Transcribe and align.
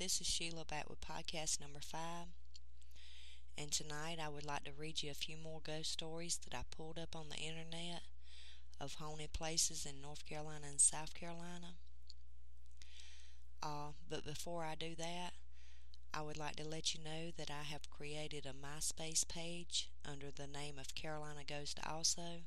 this 0.00 0.18
is 0.18 0.26
Sheila 0.26 0.64
back 0.64 0.88
with 0.88 1.02
podcast 1.02 1.60
number 1.60 1.78
five. 1.78 2.28
And 3.58 3.70
tonight 3.70 4.16
I 4.18 4.30
would 4.30 4.46
like 4.46 4.64
to 4.64 4.72
read 4.72 5.02
you 5.02 5.10
a 5.10 5.14
few 5.14 5.36
more 5.36 5.60
ghost 5.62 5.92
stories 5.92 6.38
that 6.38 6.56
I 6.56 6.62
pulled 6.74 6.98
up 6.98 7.14
on 7.14 7.28
the 7.28 7.36
internet 7.36 8.00
of 8.80 8.94
haunted 8.94 9.34
places 9.34 9.84
in 9.84 10.00
North 10.00 10.24
Carolina 10.24 10.68
and 10.70 10.80
South 10.80 11.12
Carolina. 11.12 11.74
Uh, 13.62 13.92
but 14.08 14.24
before 14.24 14.64
I 14.64 14.74
do 14.74 14.94
that, 14.94 15.34
I 16.14 16.22
would 16.22 16.38
like 16.38 16.56
to 16.56 16.66
let 16.66 16.94
you 16.94 17.04
know 17.04 17.30
that 17.36 17.50
I 17.50 17.64
have 17.64 17.90
created 17.90 18.46
a 18.46 18.54
MySpace 18.54 19.28
page 19.28 19.90
under 20.10 20.30
the 20.30 20.46
name 20.46 20.78
of 20.78 20.94
Carolina 20.94 21.40
Ghost 21.46 21.78
also. 21.86 22.40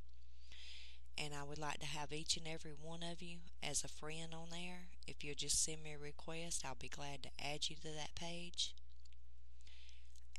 And 1.15 1.35
I 1.35 1.43
would 1.43 1.59
like 1.59 1.79
to 1.81 1.85
have 1.85 2.11
each 2.11 2.35
and 2.35 2.47
every 2.47 2.73
one 2.73 3.03
of 3.03 3.21
you 3.21 3.37
as 3.61 3.83
a 3.83 3.87
friend 3.87 4.33
on 4.33 4.49
there. 4.49 4.87
If 5.07 5.23
you'll 5.23 5.35
just 5.35 5.63
send 5.63 5.83
me 5.83 5.93
a 5.93 5.97
request, 5.97 6.63
I'll 6.65 6.75
be 6.75 6.89
glad 6.89 7.23
to 7.23 7.29
add 7.43 7.69
you 7.69 7.75
to 7.77 7.89
that 7.89 8.15
page. 8.15 8.73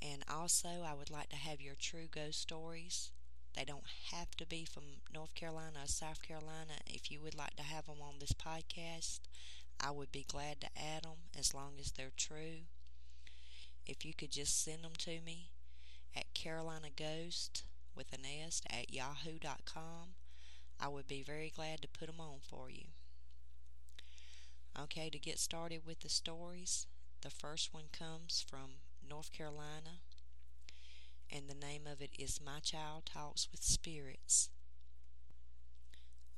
And 0.03 0.23
also, 0.29 0.69
I 0.87 0.95
would 0.95 1.11
like 1.11 1.31
to 1.31 1.37
have 1.37 1.61
your 1.61 1.75
true 1.75 2.09
ghost 2.11 2.41
stories. 2.41 3.11
They 3.55 3.65
don't 3.65 3.87
have 4.12 4.31
to 4.37 4.47
be 4.47 4.65
from 4.65 4.85
North 5.12 5.35
Carolina 5.35 5.81
or 5.85 5.87
South 5.87 6.23
Carolina. 6.23 6.75
If 6.87 7.11
you 7.11 7.20
would 7.20 7.35
like 7.35 7.57
to 7.57 7.62
have 7.62 7.87
them 7.87 8.03
on 8.03 8.15
this 8.19 8.33
podcast, 8.33 9.20
I 9.81 9.91
would 9.91 10.12
be 10.12 10.25
glad 10.27 10.61
to 10.61 10.69
add 10.77 11.05
them 11.05 11.29
as 11.39 11.55
long 11.55 11.75
as 11.79 11.92
they're 11.92 12.12
true. 12.17 12.67
If 13.87 14.05
you 14.05 14.15
could 14.15 14.31
just 14.31 14.62
send 14.62 14.83
them 14.83 14.95
to 14.98 15.20
me 15.20 15.51
at 16.17 16.33
Carolina 16.35 16.89
Ghost 16.95 17.65
with 17.95 18.12
an 18.12 18.25
S 18.25 18.62
at 18.69 18.92
yahoo.com, 18.92 20.15
I 20.81 20.89
would 20.89 21.07
be 21.07 21.23
very 21.23 21.51
glad 21.55 21.83
to 21.83 21.89
put 21.89 22.07
them 22.07 22.20
on 22.20 22.39
for 22.42 22.70
you. 22.70 22.94
Okay, 24.78 25.11
to 25.11 25.19
get 25.19 25.39
started 25.41 25.84
with 25.84 26.00
the 26.00 26.08
stories, 26.08 26.86
the 27.22 27.30
first 27.30 27.72
one 27.75 27.89
comes 27.92 28.44
from 28.48 28.77
North 29.08 29.33
Carolina, 29.33 30.00
and 31.30 31.48
the 31.48 31.55
name 31.55 31.86
of 31.86 32.00
it 32.00 32.14
is 32.19 32.41
My 32.41 32.61
Child 32.61 33.05
Talks 33.06 33.50
with 33.52 33.62
Spirits. 33.62 34.48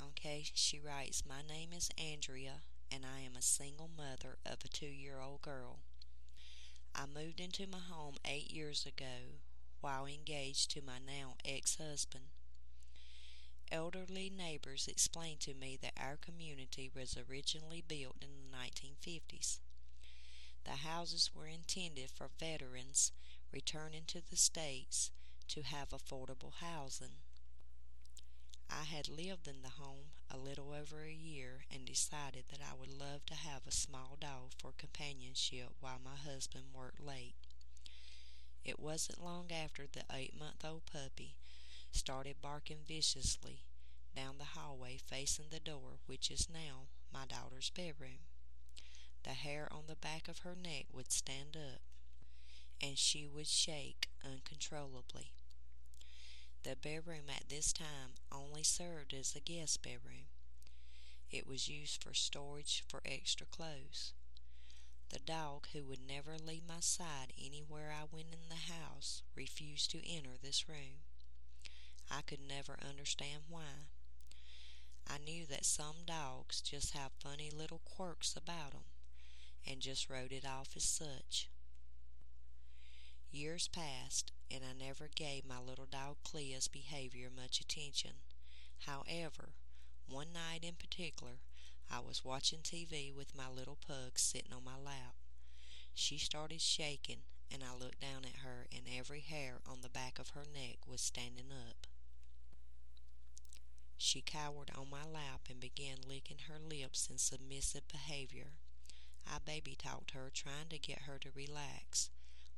Okay, 0.03 0.43
she 0.55 0.81
writes, 0.81 1.25
My 1.27 1.43
name 1.43 1.73
is 1.75 1.91
Andrea, 1.99 2.63
and 2.91 3.05
I 3.05 3.21
am 3.21 3.37
a 3.37 3.43
single 3.43 3.89
mother 3.95 4.39
of 4.47 4.59
a 4.65 4.69
two 4.69 4.87
year 4.87 5.21
old 5.21 5.43
girl. 5.43 5.81
I 6.97 7.07
moved 7.07 7.39
into 7.39 7.69
my 7.69 7.79
home 7.79 8.17
eight 8.25 8.51
years 8.51 8.87
ago 8.87 9.39
while 9.81 10.07
engaged 10.07 10.71
to 10.73 10.83
my 10.83 10.99
now 10.99 11.37
ex 11.45 11.77
husband. 11.77 12.25
Elderly 13.73 14.31
neighbors 14.31 14.87
explained 14.89 15.41
to 15.41 15.55
me 15.55 15.77
that 15.83 15.95
our 16.01 16.17
community 16.17 16.91
was 16.95 17.17
originally 17.17 17.83
built 17.87 18.17
in 18.23 18.29
the 18.37 18.57
1950s. 18.57 19.59
The 20.65 20.77
houses 20.77 21.35
were 21.35 21.47
intended 21.47 22.11
for 22.11 22.31
veterans 22.39 23.13
returning 23.53 24.05
to 24.07 24.21
the 24.21 24.37
States 24.37 25.11
to 25.49 25.63
have 25.63 25.91
affordable 25.91 26.55
housing. 26.55 27.17
I 28.71 28.85
had 28.85 29.09
lived 29.09 29.49
in 29.49 29.63
the 29.63 29.71
home 29.71 30.13
a 30.31 30.37
little 30.37 30.73
over 30.73 31.05
a 31.05 31.13
year 31.13 31.65
and 31.71 31.85
decided 31.85 32.45
that 32.51 32.61
I 32.61 32.75
would 32.75 32.91
love 32.91 33.27
to 33.27 33.35
have 33.35 33.67
a 33.67 33.71
small 33.73 34.17
dog 34.21 34.53
for 34.59 34.73
companionship 34.73 35.71
while 35.81 35.99
my 35.99 36.17
husband 36.17 36.67
worked 36.73 37.01
late. 37.01 37.35
It 38.65 38.79
wasn't 38.79 39.25
long 39.25 39.51
after 39.51 39.87
the 39.87 40.05
eight 40.13 40.39
month 40.39 40.65
old 40.65 40.85
puppy 40.87 41.37
started 41.97 42.37
barking 42.43 42.85
viciously 42.87 43.65
down 44.15 44.39
the 44.39 44.59
hallway 44.59 44.99
facing 44.99 45.47
the 45.51 45.61
door, 45.61 45.99
which 46.07 46.31
is 46.31 46.49
now 46.53 46.89
my 47.13 47.25
daughter's 47.27 47.71
bedroom. 47.71 48.29
The 49.25 49.31
hair 49.31 49.69
on 49.71 49.85
the 49.89 49.97
back 49.97 50.29
of 50.29 50.41
her 50.41 50.55
neck 50.55 50.87
would 50.93 51.11
stand 51.11 51.57
up, 51.57 51.81
and 52.83 52.99
she 52.99 53.27
would 53.27 53.47
shake 53.47 54.09
uncontrollably. 54.25 55.33
The 56.63 56.77
bedroom 56.77 57.29
at 57.29 57.49
this 57.49 57.73
time 57.73 58.15
only 58.31 58.63
served 58.63 59.15
as 59.15 59.35
a 59.35 59.41
guest 59.41 59.83
bedroom. 59.83 60.29
It 61.31 61.47
was 61.47 61.69
used 61.69 62.03
for 62.03 62.15
storage 62.15 62.85
for 62.89 63.03
extra 63.05 63.47
clothes. 63.47 64.13
The 65.11 65.19
dog, 65.19 65.69
who 65.73 65.85
would 65.85 66.07
never 66.07 66.37
leave 66.39 66.67
my 66.69 66.81
side 66.81 67.33
anywhere 67.41 67.93
I 67.93 68.05
went 68.11 68.29
in 68.33 68.49
the 68.49 68.73
house, 68.73 69.23
refused 69.35 69.91
to 69.93 70.07
enter 70.09 70.37
this 70.41 70.69
room. 70.69 71.06
I 72.11 72.23
could 72.23 72.41
never 72.41 72.79
understand 72.83 73.45
why. 73.49 73.89
I 75.07 75.19
knew 75.19 75.47
that 75.47 75.65
some 75.65 76.05
dogs 76.05 76.61
just 76.61 76.93
have 76.93 77.13
funny 77.21 77.51
little 77.51 77.81
quirks 77.81 78.35
about 78.37 78.75
'em 78.75 78.85
and 79.65 79.81
just 79.81 80.09
wrote 80.09 80.33
it 80.33 80.45
off 80.45 80.77
as 80.77 80.85
such. 80.85 81.49
Years 83.31 83.69
passed, 83.69 84.33
and 84.51 84.65
I 84.65 84.73
never 84.73 85.09
gave 85.09 85.45
my 85.45 85.59
little 85.59 85.87
dog 85.87 86.23
Clea's 86.23 86.69
behavior 86.69 87.31
much 87.31 87.61
attention. 87.61 88.23
However, 88.81 89.55
one 90.07 90.33
night 90.33 90.65
in 90.65 90.77
particular, 90.77 91.41
I 91.91 92.01
was 92.01 92.25
watching 92.25 92.63
TV 92.63 93.13
with 93.13 93.35
my 93.35 93.49
little 93.49 93.77
pug 93.77 94.19
sitting 94.19 94.53
on 94.53 94.65
my 94.65 94.77
lap. 94.77 95.17
She 95.95 96.19
started 96.19 96.61
shaking, 96.61 97.25
and 97.51 97.63
I 97.63 97.75
looked 97.75 98.01
down 98.01 98.25
at 98.25 98.37
her, 98.37 98.67
and 98.73 98.89
every 98.89 99.21
hair 99.21 99.61
on 99.67 99.81
the 99.83 99.89
back 99.89 100.19
of 100.19 100.31
her 100.31 100.45
neck 100.45 100.87
was 100.87 101.01
standing 101.01 101.53
up. 101.53 101.87
She 103.99 104.21
cowered 104.21 104.71
on 104.77 104.91
my 104.91 105.05
lap 105.05 105.49
and 105.51 105.59
began 105.59 105.99
licking 106.07 106.39
her 106.49 106.59
lips 106.59 107.09
in 107.11 107.19
submissive 107.19 107.89
behavior. 107.89 108.53
I 109.27 109.39
baby 109.39 109.75
talked 109.75 110.13
her, 110.13 110.31
trying 110.33 110.69
to 110.71 110.79
get 110.79 111.03
her 111.03 111.19
to 111.19 111.31
relax, 111.35 112.11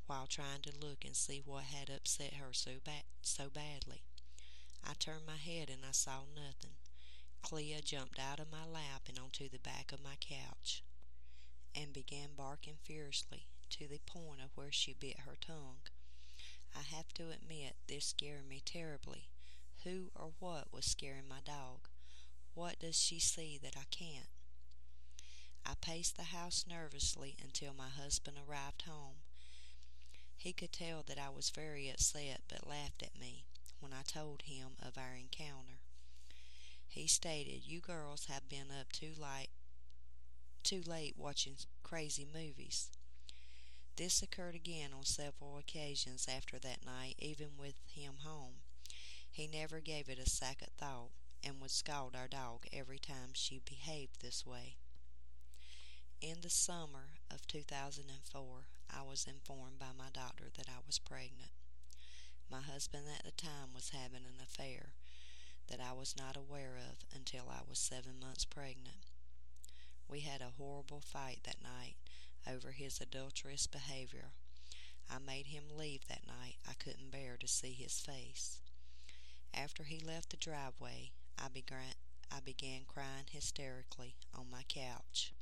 while 0.07 0.27
trying 0.27 0.63
to 0.63 0.79
look 0.79 1.05
and 1.05 1.17
see 1.17 1.41
what 1.45 1.65
had 1.65 1.91
upset 1.91 2.35
her 2.35 2.53
so, 2.53 2.73
ba- 2.85 3.05
so 3.23 3.49
badly. 3.49 4.03
I 4.85 4.95
turned 4.95 5.27
my 5.27 5.37
head 5.37 5.71
and 5.71 5.85
I 5.85 5.93
saw 5.93 6.25
nothing. 6.35 6.77
Clea 7.43 7.81
jumped 7.85 8.19
out 8.19 8.41
of 8.41 8.51
my 8.51 8.65
lap 8.65 9.03
and 9.09 9.19
onto 9.19 9.49
the 9.49 9.59
back 9.59 9.93
of 9.93 10.03
my 10.03 10.17
couch 10.21 10.83
and 11.75 11.93
began 11.93 12.31
barking 12.37 12.79
fiercely 12.83 13.47
to 13.71 13.87
the 13.87 14.01
point 14.07 14.41
of 14.41 14.51
where 14.57 14.73
she 14.73 14.93
bit 14.93 15.21
her 15.21 15.37
tongue. 15.41 15.83
I 16.77 16.83
have 16.83 17.13
to 17.15 17.31
admit 17.31 17.77
this 17.87 18.07
scared 18.07 18.49
me 18.49 18.61
terribly. 18.65 19.29
Who 19.85 20.11
or 20.15 20.33
what 20.39 20.73
was 20.73 20.85
scaring 20.87 21.29
my 21.29 21.41
dog? 21.45 21.89
What 22.55 22.81
does 22.81 22.97
she 22.99 23.21
see 23.21 23.59
that 23.63 23.77
I 23.77 23.85
can't? 23.91 24.29
I 25.65 25.75
paced 25.81 26.17
the 26.17 26.25
house 26.25 26.65
nervously 26.69 27.37
until 27.43 27.75
my 27.75 27.89
husband 27.89 28.39
arrived 28.39 28.83
home. 28.83 29.17
He 30.37 30.53
could 30.53 30.73
tell 30.73 31.03
that 31.05 31.19
I 31.19 31.29
was 31.29 31.51
very 31.51 31.89
upset, 31.91 32.43
but 32.49 32.67
laughed 32.67 33.03
at 33.03 33.19
me 33.19 33.45
when 33.81 33.93
I 33.93 34.03
told 34.03 34.43
him 34.43 34.77
of 34.81 34.99
our 34.99 35.15
encounter. 35.15 35.79
He 36.89 37.07
stated, 37.07 37.67
You 37.67 37.81
girls 37.81 38.27
have 38.27 38.49
been 38.49 38.71
up 38.71 38.93
too 38.93 39.13
late, 39.17 39.51
too 40.63 40.83
late 40.87 41.17
watching 41.17 41.57
crazy 41.83 42.25
movies. 42.25 42.91
This 43.97 44.23
occurred 44.23 44.55
again 44.55 44.93
on 44.93 45.05
several 45.05 45.59
occasions 45.59 46.27
after 46.29 46.59
that 46.61 46.85
night, 46.85 47.17
even 47.19 47.57
with 47.59 47.75
him 47.87 48.19
home. 48.25 48.63
He 49.39 49.47
never 49.47 49.79
gave 49.79 50.09
it 50.09 50.19
a 50.19 50.29
second 50.29 50.71
thought 50.79 51.13
and 51.45 51.61
would 51.61 51.71
scold 51.71 52.17
our 52.17 52.27
dog 52.27 52.67
every 52.73 52.99
time 52.99 53.35
she 53.35 53.61
behaved 53.65 54.21
this 54.21 54.45
way. 54.45 54.79
In 56.21 56.41
the 56.43 56.51
summer 56.51 57.11
of 57.31 57.47
2004, 57.47 58.67
I 58.91 59.03
was 59.03 59.29
informed 59.29 59.79
by 59.79 59.93
my 59.97 60.11
doctor 60.13 60.47
that 60.57 60.67
I 60.69 60.81
was 60.85 60.99
pregnant. 60.99 61.53
My 62.51 62.63
husband 62.63 63.05
at 63.17 63.25
the 63.25 63.31
time 63.31 63.73
was 63.73 63.91
having 63.91 64.27
an 64.27 64.43
affair 64.43 64.95
that 65.69 65.79
I 65.79 65.93
was 65.93 66.17
not 66.17 66.37
aware 66.37 66.77
of 66.77 67.05
until 67.15 67.49
I 67.49 67.61
was 67.65 67.79
seven 67.79 68.19
months 68.19 68.45
pregnant. 68.45 69.07
We 70.09 70.19
had 70.19 70.41
a 70.41 70.55
horrible 70.59 71.01
fight 71.01 71.43
that 71.45 71.63
night 71.63 71.95
over 72.45 72.73
his 72.73 73.01
adulterous 73.01 73.69
behavior. 73.69 74.33
I 75.09 75.21
made 75.21 75.47
him 75.47 75.67
leave 75.73 76.09
that 76.09 76.27
night. 76.27 76.57
I 76.69 76.73
couldn't 76.73 77.13
bear 77.13 77.37
to 77.37 77.47
see 77.47 77.73
his 77.73 78.01
face. 78.01 78.59
After 79.61 79.83
he 79.83 79.99
left 79.99 80.31
the 80.31 80.37
driveway, 80.37 81.11
I 81.37 81.49
began, 81.49 81.95
I 82.31 82.39
began 82.39 82.83
crying 82.87 83.27
hysterically 83.29 84.15
on 84.33 84.47
my 84.49 84.63
couch. 84.69 85.33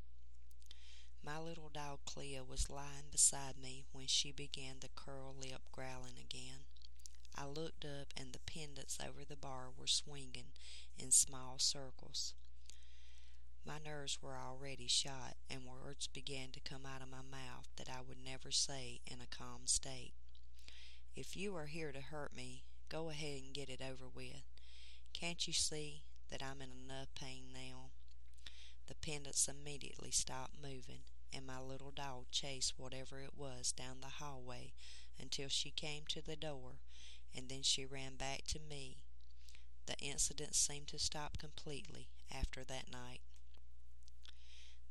My 1.22 1.38
little 1.38 1.68
dog 1.68 1.98
Clea 2.06 2.40
was 2.48 2.70
lying 2.70 3.10
beside 3.12 3.58
me 3.58 3.84
when 3.92 4.06
she 4.06 4.32
began 4.32 4.76
the 4.80 4.88
curl 4.96 5.34
lip 5.38 5.60
growling 5.70 6.14
again. 6.18 6.64
I 7.36 7.44
looked 7.44 7.84
up 7.84 8.14
and 8.16 8.32
the 8.32 8.38
pendants 8.38 8.98
over 9.06 9.22
the 9.22 9.36
bar 9.36 9.66
were 9.76 9.86
swinging 9.86 10.52
in 10.98 11.10
small 11.10 11.56
circles. 11.58 12.32
My 13.66 13.78
nerves 13.84 14.22
were 14.22 14.38
already 14.38 14.86
shot, 14.88 15.34
and 15.50 15.66
words 15.66 16.06
began 16.06 16.52
to 16.52 16.60
come 16.60 16.86
out 16.86 17.02
of 17.02 17.10
my 17.10 17.18
mouth 17.18 17.68
that 17.76 17.90
I 17.90 18.00
would 18.00 18.24
never 18.24 18.50
say 18.50 19.00
in 19.06 19.18
a 19.20 19.26
calm 19.26 19.66
state. 19.66 20.14
If 21.14 21.36
you 21.36 21.54
are 21.56 21.66
here 21.66 21.92
to 21.92 22.00
hurt 22.00 22.34
me, 22.34 22.62
go 22.88 23.10
ahead 23.10 23.42
and 23.42 23.54
get 23.54 23.68
it 23.68 23.80
over 23.82 24.08
with. 24.08 24.42
Can't 25.12 25.46
you 25.46 25.52
see 25.52 26.04
that 26.30 26.42
I'm 26.42 26.60
in 26.62 26.70
enough 26.72 27.08
pain 27.14 27.44
now? 27.52 27.90
The 28.86 28.94
pendants 28.94 29.48
immediately 29.48 30.10
stopped 30.10 30.56
moving, 30.62 31.02
and 31.32 31.46
my 31.46 31.60
little 31.60 31.90
dog 31.90 32.30
chased 32.30 32.78
whatever 32.78 33.20
it 33.20 33.36
was 33.36 33.72
down 33.72 34.00
the 34.00 34.06
hallway 34.24 34.72
until 35.18 35.48
she 35.48 35.70
came 35.70 36.04
to 36.08 36.22
the 36.22 36.36
door, 36.36 36.80
and 37.34 37.48
then 37.48 37.62
she 37.62 37.84
ran 37.84 38.16
back 38.16 38.44
to 38.48 38.60
me. 38.60 38.98
The 39.86 39.98
incident 39.98 40.54
seemed 40.54 40.88
to 40.88 40.98
stop 40.98 41.38
completely 41.38 42.08
after 42.32 42.64
that 42.64 42.90
night. 42.90 43.20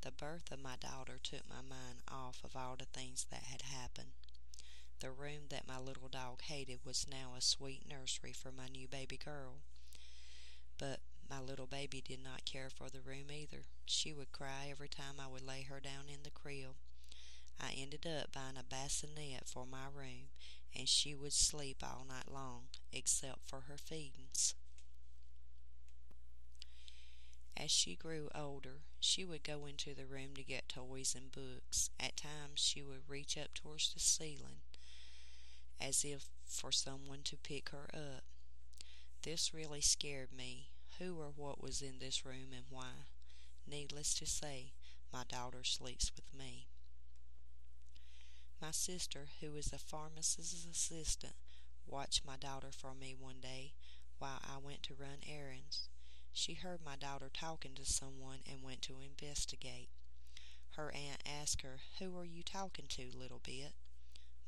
The 0.01 0.11
birth 0.11 0.51
of 0.51 0.59
my 0.59 0.75
daughter 0.77 1.19
took 1.21 1.47
my 1.49 1.61
mind 1.61 2.01
off 2.07 2.43
of 2.43 2.55
all 2.55 2.75
the 2.75 2.85
things 2.85 3.25
that 3.31 3.43
had 3.43 3.61
happened. 3.63 4.11
The 5.05 5.11
room 5.11 5.49
that 5.49 5.67
my 5.67 5.77
little 5.77 6.07
dog 6.07 6.41
hated 6.41 6.79
was 6.83 7.05
now 7.07 7.35
a 7.37 7.41
sweet 7.41 7.87
nursery 7.87 8.33
for 8.33 8.51
my 8.51 8.67
new 8.67 8.87
baby 8.87 9.17
girl. 9.17 9.57
But 10.79 10.99
my 11.29 11.39
little 11.39 11.67
baby 11.67 12.01
did 12.01 12.23
not 12.23 12.43
care 12.43 12.71
for 12.71 12.89
the 12.89 13.01
room 13.01 13.31
either. 13.31 13.65
She 13.85 14.11
would 14.11 14.31
cry 14.31 14.65
every 14.67 14.87
time 14.87 15.19
I 15.19 15.27
would 15.27 15.45
lay 15.45 15.61
her 15.61 15.79
down 15.79 16.09
in 16.11 16.23
the 16.23 16.31
crib. 16.31 16.73
I 17.61 17.73
ended 17.77 18.07
up 18.07 18.33
buying 18.33 18.57
a 18.57 18.63
bassinet 18.63 19.43
for 19.45 19.67
my 19.67 19.85
room, 19.95 20.29
and 20.75 20.89
she 20.89 21.13
would 21.13 21.33
sleep 21.33 21.83
all 21.83 22.03
night 22.09 22.33
long, 22.33 22.63
except 22.91 23.47
for 23.47 23.65
her 23.67 23.77
feedings. 23.77 24.55
As 27.55 27.69
she 27.69 27.95
grew 27.95 28.29
older, 28.33 28.79
she 28.99 29.23
would 29.23 29.43
go 29.43 29.67
into 29.67 29.93
the 29.93 30.07
room 30.07 30.33
to 30.33 30.41
get 30.41 30.67
toys 30.67 31.13
and 31.15 31.31
books. 31.31 31.91
At 31.99 32.17
times, 32.17 32.59
she 32.59 32.81
would 32.81 33.07
reach 33.07 33.37
up 33.37 33.53
towards 33.53 33.93
the 33.93 33.99
ceiling 33.99 34.64
as 35.79 36.03
if 36.03 36.27
for 36.45 36.71
someone 36.71 37.21
to 37.23 37.37
pick 37.37 37.69
her 37.69 37.89
up. 37.93 38.23
This 39.23 39.53
really 39.53 39.81
scared 39.81 40.31
me. 40.31 40.69
Who 40.99 41.19
or 41.19 41.31
what 41.35 41.61
was 41.61 41.81
in 41.81 41.99
this 41.99 42.25
room 42.25 42.53
and 42.53 42.65
why? 42.69 43.07
Needless 43.67 44.13
to 44.15 44.25
say, 44.25 44.73
my 45.11 45.23
daughter 45.27 45.63
sleeps 45.63 46.11
with 46.15 46.33
me. 46.37 46.67
My 48.61 48.71
sister, 48.71 49.27
who 49.39 49.55
is 49.55 49.71
a 49.73 49.77
pharmacist's 49.77 50.65
assistant, 50.65 51.35
watched 51.85 52.25
my 52.25 52.37
daughter 52.37 52.71
for 52.71 52.93
me 52.93 53.13
one 53.17 53.39
day 53.41 53.73
while 54.17 54.39
I 54.43 54.57
went 54.57 54.83
to 54.83 54.95
run 54.95 55.19
errands. 55.27 55.89
She 56.33 56.53
heard 56.53 56.81
my 56.83 56.95
daughter 56.95 57.29
talking 57.33 57.75
to 57.75 57.85
someone 57.85 58.39
and 58.49 58.61
went 58.61 58.81
to 58.83 58.99
investigate. 59.01 59.89
Her 60.71 60.91
aunt 60.93 61.21
asked 61.25 61.61
her, 61.61 61.79
Who 61.99 62.17
are 62.17 62.25
you 62.25 62.43
talking 62.43 62.87
to, 62.89 63.11
little 63.17 63.39
bit? 63.39 63.73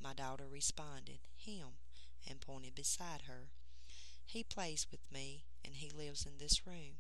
My 0.02 0.14
daughter 0.14 0.48
responded, 0.48 1.20
Him, 1.36 1.80
and 2.28 2.40
pointed 2.40 2.76
beside 2.76 3.24
her. 3.24 3.50
He 4.26 4.44
plays 4.44 4.88
with 4.92 5.12
me, 5.12 5.46
and 5.64 5.76
he 5.76 5.90
lives 5.90 6.26
in 6.26 6.38
this 6.38 6.66
room. 6.68 7.00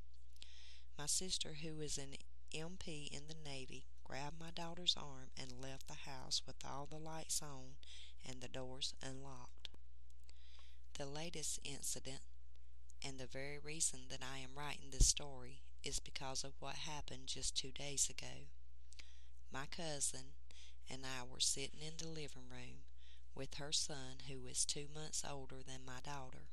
My 0.98 1.06
sister, 1.06 1.56
who 1.62 1.80
is 1.82 1.98
an 1.98 2.16
MP 2.54 3.08
in 3.08 3.28
the 3.28 3.50
Navy, 3.50 3.86
grabbed 4.04 4.40
my 4.40 4.52
daughter's 4.52 4.96
arm 4.98 5.30
and 5.38 5.62
left 5.62 5.88
the 5.88 6.10
house 6.10 6.42
with 6.46 6.56
all 6.66 6.86
the 6.86 6.98
lights 6.98 7.42
on 7.42 7.76
and 8.26 8.42
the 8.42 8.48
doors 8.48 8.94
unlocked. 9.02 9.70
The 10.98 11.06
latest 11.06 11.60
incident 11.64 12.22
and 13.06 13.20
the 13.20 13.28
very 13.28 13.60
reason 13.60 14.08
that 14.10 14.22
I 14.24 14.40
am 14.40 14.58
writing 14.58 14.90
this 14.92 15.08
story 15.08 15.62
is 15.84 16.00
because 16.00 16.44
of 16.44 16.54
what 16.60 16.76
happened 16.76 17.28
just 17.28 17.56
two 17.56 17.72
days 17.72 18.10
ago. 18.10 18.48
My 19.52 19.66
cousin 19.68 20.34
and 20.90 21.06
I 21.06 21.24
were 21.24 21.40
sitting 21.40 21.82
in 21.82 21.94
the 21.98 22.08
living 22.08 22.50
room 22.50 22.87
with 23.38 23.56
her 23.56 23.72
son, 23.72 24.18
who 24.28 24.46
is 24.48 24.66
two 24.66 24.88
months 24.94 25.24
older 25.30 25.64
than 25.64 25.86
my 25.86 26.02
daughter. 26.04 26.50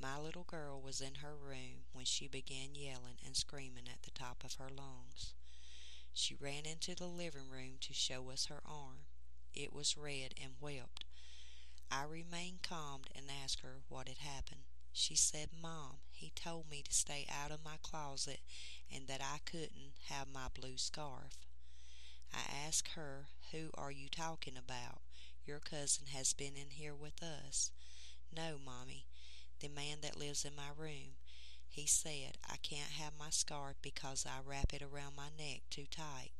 My 0.00 0.18
little 0.18 0.44
girl 0.44 0.80
was 0.80 1.00
in 1.00 1.16
her 1.16 1.36
room 1.36 1.84
when 1.92 2.04
she 2.06 2.26
began 2.26 2.74
yelling 2.74 3.18
and 3.24 3.36
screaming 3.36 3.86
at 3.88 4.02
the 4.02 4.10
top 4.10 4.42
of 4.42 4.54
her 4.54 4.70
lungs. 4.70 5.34
She 6.14 6.34
ran 6.34 6.66
into 6.66 6.94
the 6.94 7.06
living 7.08 7.48
room 7.50 7.78
to 7.82 7.94
show 7.94 8.30
us 8.30 8.46
her 8.46 8.62
arm. 8.66 9.06
It 9.54 9.72
was 9.72 9.96
red 9.96 10.34
and 10.42 10.54
wept. 10.60 11.04
I 11.90 12.04
remained 12.04 12.62
calmed 12.62 13.10
and 13.14 13.30
asked 13.30 13.60
her 13.60 13.80
what 13.88 14.08
had 14.08 14.18
happened. 14.18 14.62
She 14.92 15.16
said, 15.16 15.50
Mom, 15.52 15.98
he 16.10 16.30
told 16.30 16.68
me 16.70 16.82
to 16.82 16.94
stay 16.94 17.26
out 17.30 17.50
of 17.52 17.64
my 17.64 17.78
closet 17.82 18.40
and 18.90 19.08
that 19.08 19.22
I 19.22 19.38
couldn't 19.44 19.94
have 20.08 20.28
my 20.28 20.48
blue 20.48 20.78
scarf. 20.78 21.38
I 22.32 22.40
asked 22.66 22.88
her, 22.90 23.28
Who 23.52 23.70
are 23.74 23.92
you 23.92 24.08
talking 24.08 24.56
about? 24.56 25.02
Your 25.48 25.60
cousin 25.60 26.08
has 26.08 26.34
been 26.34 26.58
in 26.58 26.68
here 26.72 26.94
with 26.94 27.22
us. 27.22 27.70
No, 28.36 28.58
Mommy, 28.62 29.06
the 29.60 29.70
man 29.70 30.02
that 30.02 30.18
lives 30.18 30.44
in 30.44 30.54
my 30.54 30.68
room. 30.76 31.16
He 31.66 31.86
said, 31.86 32.36
I 32.46 32.56
can't 32.58 32.90
have 32.90 33.14
my 33.18 33.30
scarf 33.30 33.76
because 33.80 34.26
I 34.26 34.46
wrap 34.46 34.74
it 34.74 34.82
around 34.82 35.16
my 35.16 35.30
neck 35.38 35.62
too 35.70 35.86
tight. 35.90 36.32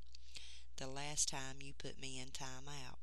The 0.77 0.87
last 0.87 1.31
time 1.31 1.57
you 1.63 1.73
put 1.73 1.99
me 1.99 2.21
in 2.21 2.33
time 2.33 2.69
out. 2.69 2.99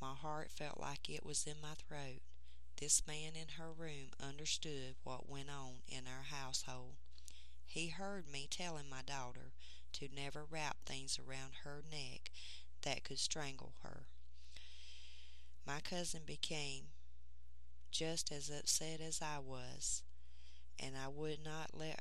My 0.00 0.14
heart 0.14 0.50
felt 0.50 0.80
like 0.80 1.10
it 1.10 1.26
was 1.26 1.46
in 1.46 1.60
my 1.60 1.74
throat. 1.74 2.22
This 2.80 3.06
man 3.06 3.32
in 3.34 3.58
her 3.58 3.70
room 3.70 4.12
understood 4.18 4.94
what 5.04 5.28
went 5.28 5.50
on 5.50 5.82
in 5.86 6.04
our 6.06 6.24
household. 6.34 6.94
He 7.66 7.88
heard 7.88 8.32
me 8.32 8.48
telling 8.50 8.88
my 8.88 9.02
daughter 9.02 9.52
to 9.92 10.08
never 10.08 10.46
wrap 10.48 10.78
things 10.86 11.18
around 11.18 11.52
her 11.64 11.82
neck 11.90 12.30
that 12.80 13.04
could 13.04 13.18
strangle 13.18 13.74
her. 13.82 14.06
My 15.66 15.80
cousin 15.80 16.22
became 16.26 16.86
just 17.90 18.32
as 18.32 18.50
upset 18.50 19.00
as 19.00 19.20
I 19.22 19.38
was, 19.38 20.02
and 20.78 20.96
I 20.96 21.08
would 21.08 21.44
not 21.44 21.70
let 21.74 22.00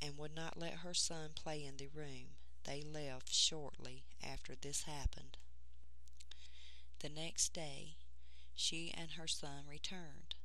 and 0.00 0.18
would 0.18 0.34
not 0.34 0.58
let 0.58 0.74
her 0.74 0.94
son 0.94 1.30
play 1.34 1.64
in 1.64 1.76
the 1.76 1.88
room. 1.94 2.36
They 2.64 2.82
left 2.82 3.32
shortly 3.32 4.04
after 4.22 4.54
this 4.54 4.82
happened. 4.82 5.38
The 7.00 7.08
next 7.08 7.52
day, 7.52 7.96
she 8.54 8.92
and 8.96 9.12
her 9.12 9.26
son 9.26 9.64
returned. 9.68 10.36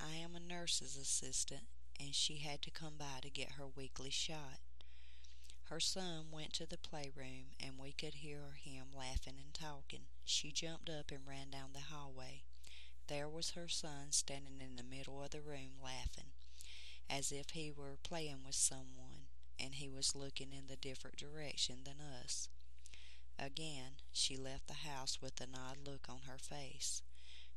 I 0.00 0.16
am 0.16 0.36
a 0.36 0.40
nurse's 0.40 0.96
assistant, 0.96 1.66
and 1.98 2.14
she 2.14 2.36
had 2.38 2.62
to 2.62 2.70
come 2.70 2.94
by 2.98 3.20
to 3.22 3.30
get 3.30 3.52
her 3.52 3.66
weekly 3.66 4.10
shot. 4.10 4.60
Her 5.64 5.80
son 5.80 6.26
went 6.30 6.52
to 6.54 6.66
the 6.66 6.78
playroom, 6.78 7.46
and 7.58 7.78
we 7.78 7.92
could 7.92 8.14
hear 8.14 8.56
him 8.62 8.86
laughing 8.96 9.34
and 9.42 9.52
talking. 9.52 10.06
She 10.28 10.50
jumped 10.50 10.90
up 10.90 11.12
and 11.12 11.24
ran 11.26 11.50
down 11.50 11.72
the 11.72 11.94
hallway. 11.94 12.42
There 13.06 13.28
was 13.28 13.50
her 13.50 13.68
son 13.68 14.10
standing 14.10 14.60
in 14.60 14.74
the 14.74 14.82
middle 14.82 15.22
of 15.22 15.30
the 15.30 15.40
room 15.40 15.78
laughing, 15.82 16.32
as 17.08 17.30
if 17.30 17.50
he 17.50 17.70
were 17.70 17.96
playing 18.02 18.42
with 18.44 18.56
someone, 18.56 19.28
and 19.58 19.76
he 19.76 19.88
was 19.88 20.16
looking 20.16 20.52
in 20.52 20.66
the 20.66 20.76
different 20.76 21.16
direction 21.16 21.84
than 21.84 22.00
us. 22.00 22.48
Again, 23.38 23.98
she 24.12 24.36
left 24.36 24.66
the 24.66 24.74
house 24.88 25.22
with 25.22 25.40
an 25.40 25.54
odd 25.54 25.78
look 25.86 26.08
on 26.08 26.22
her 26.26 26.38
face. 26.38 27.02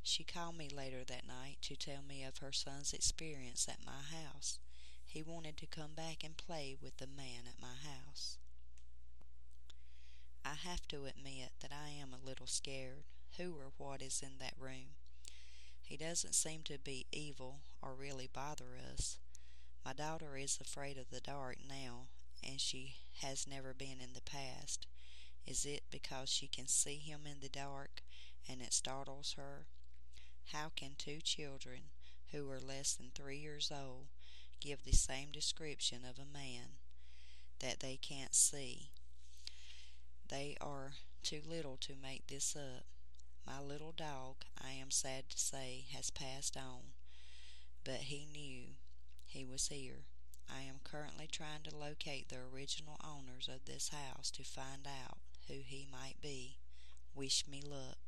She 0.02 0.22
called 0.22 0.56
me 0.56 0.68
later 0.68 1.02
that 1.04 1.26
night 1.26 1.58
to 1.62 1.74
tell 1.74 2.02
me 2.02 2.22
of 2.22 2.38
her 2.38 2.52
son's 2.52 2.92
experience 2.92 3.68
at 3.68 3.84
my 3.84 4.02
house. 4.16 4.60
He 5.04 5.22
wanted 5.22 5.56
to 5.56 5.66
come 5.66 5.94
back 5.94 6.22
and 6.22 6.36
play 6.36 6.76
with 6.80 6.98
the 6.98 7.08
man 7.08 7.48
at 7.48 7.60
my 7.60 7.74
house. 7.82 8.38
I 10.44 10.54
have 10.54 10.86
to 10.88 11.06
admit 11.06 11.52
that 11.60 11.72
I 11.72 11.90
am 11.90 12.12
a 12.12 12.26
little 12.26 12.46
scared. 12.46 13.04
Who 13.36 13.54
or 13.54 13.72
what 13.78 14.02
is 14.02 14.22
in 14.22 14.38
that 14.38 14.54
room? 14.58 14.96
He 15.82 15.96
doesn't 15.96 16.34
seem 16.34 16.62
to 16.64 16.78
be 16.78 17.06
evil 17.12 17.60
or 17.82 17.94
really 17.94 18.28
bother 18.32 18.76
us. 18.92 19.18
My 19.84 19.92
daughter 19.92 20.36
is 20.36 20.58
afraid 20.60 20.98
of 20.98 21.10
the 21.10 21.20
dark 21.20 21.58
now, 21.66 22.08
and 22.42 22.60
she 22.60 22.96
has 23.20 23.46
never 23.46 23.74
been 23.74 24.00
in 24.00 24.12
the 24.14 24.20
past. 24.22 24.86
Is 25.46 25.64
it 25.64 25.84
because 25.90 26.28
she 26.28 26.46
can 26.48 26.68
see 26.68 26.96
him 26.98 27.26
in 27.26 27.40
the 27.40 27.48
dark 27.48 28.02
and 28.48 28.60
it 28.62 28.72
startles 28.72 29.34
her? 29.34 29.66
How 30.52 30.70
can 30.76 30.94
two 30.96 31.20
children 31.20 31.90
who 32.32 32.50
are 32.50 32.60
less 32.60 32.94
than 32.94 33.10
three 33.10 33.38
years 33.38 33.72
old 33.72 34.08
give 34.60 34.84
the 34.84 34.92
same 34.92 35.32
description 35.32 36.04
of 36.04 36.18
a 36.18 36.24
man 36.26 36.78
that 37.60 37.80
they 37.80 37.96
can't 37.96 38.34
see? 38.34 38.90
They 40.30 40.56
are 40.60 40.92
too 41.24 41.42
little 41.44 41.76
to 41.78 41.94
make 42.00 42.28
this 42.28 42.54
up. 42.54 42.84
My 43.44 43.60
little 43.60 43.90
dog, 43.90 44.44
I 44.62 44.70
am 44.70 44.92
sad 44.92 45.28
to 45.30 45.38
say, 45.38 45.86
has 45.92 46.10
passed 46.10 46.56
on, 46.56 46.92
but 47.82 48.02
he 48.02 48.28
knew 48.32 48.74
he 49.26 49.44
was 49.44 49.66
here. 49.68 50.04
I 50.48 50.62
am 50.62 50.76
currently 50.84 51.26
trying 51.26 51.62
to 51.64 51.76
locate 51.76 52.28
the 52.28 52.38
original 52.54 52.96
owners 53.02 53.48
of 53.52 53.64
this 53.64 53.88
house 53.88 54.30
to 54.32 54.44
find 54.44 54.86
out 54.86 55.18
who 55.48 55.62
he 55.64 55.88
might 55.90 56.20
be. 56.22 56.58
Wish 57.12 57.48
me 57.48 57.60
luck. 57.60 57.98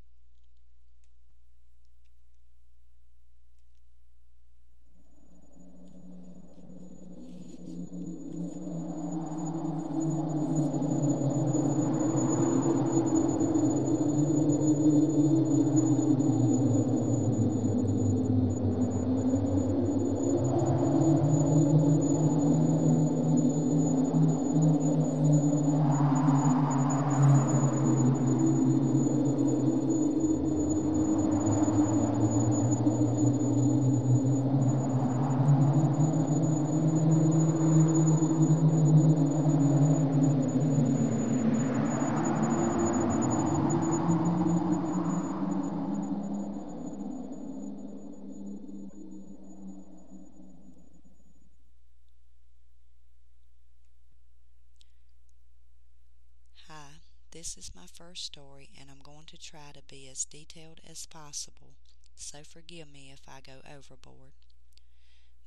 This 57.43 57.59
is 57.59 57.75
my 57.75 57.87
first 57.93 58.25
story, 58.25 58.71
and 58.81 58.89
I'm 58.89 59.03
going 59.03 59.27
to 59.27 59.37
try 59.37 59.73
to 59.75 59.83
be 59.89 60.09
as 60.09 60.25
detailed 60.25 60.81
as 60.89 61.07
possible, 61.07 61.75
so 62.15 62.45
forgive 62.45 62.87
me 62.87 63.11
if 63.13 63.23
I 63.27 63.41
go 63.41 63.67
overboard. 63.69 64.31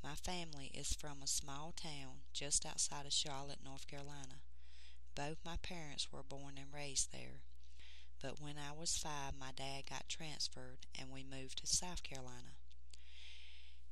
My 0.04 0.16
family 0.16 0.72
is 0.74 0.92
from 0.92 1.20
a 1.24 1.28
small 1.28 1.74
town 1.74 2.28
just 2.34 2.66
outside 2.66 3.06
of 3.06 3.14
Charlotte, 3.14 3.60
North 3.64 3.88
Carolina. 3.88 4.44
Both 5.16 5.38
my 5.46 5.56
parents 5.64 6.12
were 6.12 6.22
born 6.22 6.56
and 6.58 6.68
raised 6.76 7.14
there. 7.14 7.40
But 8.22 8.42
when 8.42 8.56
I 8.58 8.78
was 8.78 8.98
five, 8.98 9.32
my 9.40 9.54
dad 9.56 9.84
got 9.90 10.10
transferred 10.10 10.88
and 11.00 11.14
we 11.14 11.24
moved 11.24 11.60
to 11.60 11.66
South 11.66 12.04
Carolina. 12.04 12.60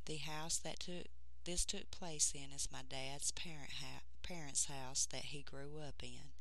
The 0.08 0.18
house 0.18 0.58
that 0.58 0.82
took 0.82 1.06
this 1.46 1.64
took 1.64 1.90
place 1.90 2.34
in 2.36 2.54
is 2.54 2.68
my 2.70 2.82
dad's 2.86 3.32
parent 3.32 3.76
ha- 3.80 4.04
parents' 4.24 4.66
house 4.66 5.08
that 5.14 5.32
he 5.32 5.42
grew 5.42 5.80
up 5.88 6.04
in. 6.04 6.33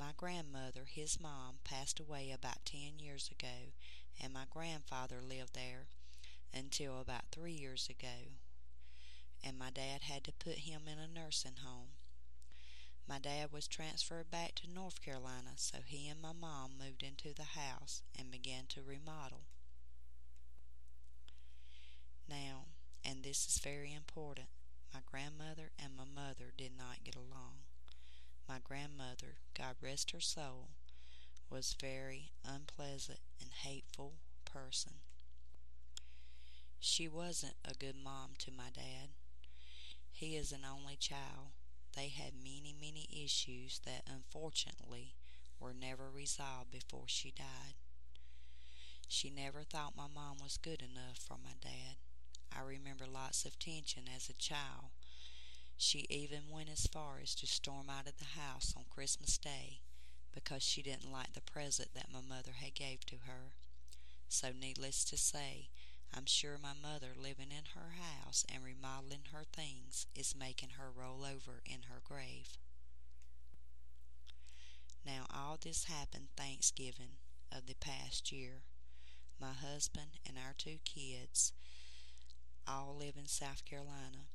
My 0.00 0.12
grandmother, 0.16 0.86
his 0.86 1.20
mom, 1.20 1.56
passed 1.62 2.00
away 2.00 2.30
about 2.30 2.64
ten 2.64 2.98
years 2.98 3.30
ago, 3.30 3.74
and 4.18 4.32
my 4.32 4.44
grandfather 4.48 5.20
lived 5.20 5.54
there 5.54 5.88
until 6.54 7.00
about 7.00 7.24
three 7.30 7.52
years 7.52 7.86
ago, 7.90 8.32
and 9.44 9.58
my 9.58 9.68
dad 9.68 10.00
had 10.04 10.24
to 10.24 10.32
put 10.32 10.60
him 10.60 10.88
in 10.90 10.98
a 10.98 11.06
nursing 11.06 11.56
home. 11.62 11.88
My 13.06 13.18
dad 13.18 13.52
was 13.52 13.68
transferred 13.68 14.30
back 14.30 14.54
to 14.54 14.70
North 14.72 15.02
Carolina, 15.02 15.52
so 15.56 15.80
he 15.84 16.08
and 16.08 16.22
my 16.22 16.32
mom 16.32 16.78
moved 16.82 17.02
into 17.02 17.34
the 17.34 17.60
house 17.60 18.00
and 18.18 18.30
began 18.30 18.64
to 18.70 18.82
remodel. 18.82 19.42
Now, 22.26 22.68
and 23.04 23.22
this 23.22 23.46
is 23.46 23.58
very 23.62 23.92
important, 23.92 24.48
my 24.94 25.00
grandmother 25.04 25.72
and 25.78 25.94
my 25.94 26.04
mother 26.04 26.54
did 26.56 26.72
not 26.74 27.04
get 27.04 27.16
along. 27.16 27.64
My 28.48 28.60
grandmother, 28.64 29.36
God 29.60 29.76
rest 29.82 30.12
her 30.12 30.20
soul, 30.20 30.70
was 31.50 31.76
very 31.78 32.30
unpleasant 32.46 33.18
and 33.38 33.50
hateful 33.62 34.14
person. 34.46 34.92
She 36.78 37.06
wasn't 37.08 37.56
a 37.62 37.74
good 37.74 37.96
mom 38.02 38.30
to 38.38 38.50
my 38.50 38.70
dad. 38.74 39.10
He 40.10 40.34
is 40.34 40.50
an 40.50 40.62
only 40.64 40.96
child. 40.96 41.52
They 41.94 42.08
had 42.08 42.32
many, 42.42 42.74
many 42.80 43.06
issues 43.12 43.80
that 43.84 44.08
unfortunately 44.10 45.12
were 45.58 45.74
never 45.74 46.08
resolved 46.08 46.70
before 46.70 47.04
she 47.06 47.30
died. 47.30 47.74
She 49.08 49.28
never 49.28 49.62
thought 49.62 49.94
my 49.94 50.08
mom 50.12 50.36
was 50.42 50.56
good 50.56 50.80
enough 50.80 51.18
for 51.18 51.36
my 51.36 51.52
dad. 51.60 51.96
I 52.56 52.62
remember 52.62 53.04
lots 53.06 53.44
of 53.44 53.58
tension 53.58 54.04
as 54.14 54.30
a 54.30 54.34
child. 54.34 54.89
She 55.82 56.04
even 56.10 56.50
went 56.50 56.68
as 56.68 56.86
far 56.86 57.20
as 57.22 57.34
to 57.36 57.46
storm 57.46 57.88
out 57.88 58.06
of 58.06 58.18
the 58.18 58.38
house 58.38 58.74
on 58.76 58.84
Christmas 58.90 59.38
Day 59.38 59.80
because 60.30 60.62
she 60.62 60.82
didn't 60.82 61.10
like 61.10 61.32
the 61.32 61.40
present 61.40 61.94
that 61.94 62.12
my 62.12 62.20
mother 62.20 62.52
had 62.60 62.74
gave 62.74 63.06
to 63.06 63.16
her. 63.26 63.54
So 64.28 64.50
needless 64.52 65.06
to 65.06 65.16
say, 65.16 65.70
I'm 66.14 66.26
sure 66.26 66.58
my 66.62 66.74
mother 66.74 67.12
living 67.16 67.48
in 67.50 67.64
her 67.74 67.94
house 67.98 68.44
and 68.52 68.62
remodeling 68.62 69.24
her 69.32 69.44
things 69.50 70.06
is 70.14 70.36
making 70.38 70.72
her 70.78 70.90
roll 70.94 71.24
over 71.24 71.62
in 71.64 71.84
her 71.88 72.02
grave. 72.04 72.58
Now, 75.06 75.24
all 75.34 75.56
this 75.58 75.84
happened 75.84 76.28
Thanksgiving 76.36 77.16
of 77.50 77.64
the 77.64 77.74
past 77.74 78.30
year. 78.30 78.64
My 79.40 79.54
husband 79.54 80.18
and 80.28 80.36
our 80.36 80.52
two 80.58 80.76
kids 80.84 81.54
all 82.68 82.94
live 83.00 83.16
in 83.16 83.26
South 83.28 83.64
Carolina. 83.64 84.28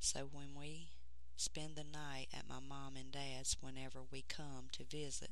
So 0.00 0.28
when 0.32 0.54
we 0.58 0.92
spend 1.36 1.76
the 1.76 1.84
night 1.84 2.28
at 2.32 2.48
my 2.48 2.60
mom 2.60 2.96
and 2.96 3.12
dad's 3.12 3.56
whenever 3.60 4.00
we 4.10 4.24
come 4.28 4.68
to 4.72 4.84
visit, 4.84 5.30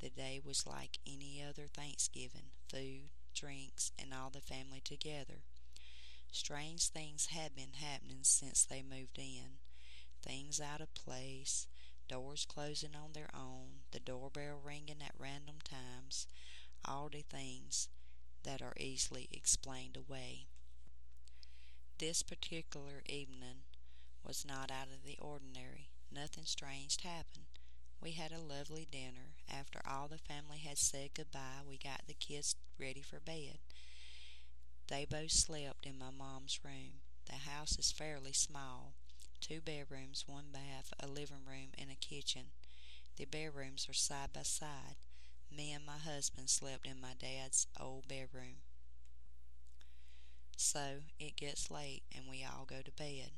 the 0.00 0.10
day 0.10 0.40
was 0.44 0.66
like 0.66 0.98
any 1.06 1.42
other 1.46 1.66
Thanksgiving 1.66 2.50
food, 2.68 3.10
drinks, 3.34 3.92
and 3.98 4.12
all 4.12 4.30
the 4.30 4.40
family 4.40 4.80
together. 4.82 5.42
Strange 6.32 6.88
things 6.88 7.26
had 7.26 7.54
been 7.54 7.74
happening 7.74 8.22
since 8.22 8.64
they 8.64 8.82
moved 8.82 9.18
in. 9.18 9.58
Things 10.22 10.60
out 10.60 10.80
of 10.80 10.94
place, 10.94 11.66
doors 12.08 12.46
closing 12.48 12.94
on 12.94 13.12
their 13.12 13.30
own, 13.34 13.82
the 13.90 14.00
doorbell 14.00 14.60
ringing 14.62 15.02
at 15.04 15.14
random 15.18 15.56
times, 15.64 16.26
all 16.84 17.08
the 17.08 17.22
things 17.22 17.88
that 18.44 18.62
are 18.62 18.74
easily 18.78 19.28
explained 19.32 19.96
away. 19.96 20.46
This 21.98 22.22
particular 22.22 23.02
evening 23.06 23.64
was 24.24 24.44
not 24.44 24.70
out 24.70 24.88
of 24.88 25.04
the 25.04 25.18
ordinary. 25.20 25.90
Nothing 26.12 26.44
strange 26.46 27.02
happened. 27.02 27.46
We 28.00 28.12
had 28.12 28.32
a 28.32 28.40
lovely 28.40 28.86
dinner. 28.90 29.34
After 29.48 29.80
all 29.86 30.08
the 30.08 30.18
family 30.18 30.58
had 30.58 30.78
said 30.78 31.14
goodbye, 31.14 31.62
we 31.68 31.78
got 31.78 32.02
the 32.06 32.14
kids 32.14 32.56
ready 32.78 33.02
for 33.02 33.20
bed. 33.20 33.58
They 34.88 35.06
both 35.06 35.30
slept 35.32 35.86
in 35.86 35.96
my 35.98 36.10
mom's 36.10 36.62
room. 36.62 37.00
The 37.24 37.36
house 37.48 37.78
is 37.78 37.92
fairly 37.92 38.34
small 38.34 38.92
two 39.40 39.62
bedrooms, 39.62 40.28
one 40.28 40.50
bath, 40.52 40.92
a 41.00 41.06
living 41.06 41.46
room, 41.46 41.70
and 41.78 41.90
a 41.90 41.94
kitchen. 41.94 42.52
The 43.16 43.26
bedrooms 43.26 43.88
are 43.88 43.94
side 43.94 44.32
by 44.32 44.42
side. 44.44 44.96
Me 45.50 45.72
and 45.72 45.86
my 45.86 45.98
husband 45.98 46.50
slept 46.50 46.86
in 46.86 47.00
my 47.00 47.14
dad's 47.14 47.66
old 47.80 48.08
bedroom. 48.08 48.62
So 50.56 51.02
it 51.18 51.34
gets 51.34 51.70
late 51.72 52.04
and 52.14 52.28
we 52.28 52.44
all 52.44 52.64
go 52.64 52.82
to 52.82 52.92
bed. 52.92 53.32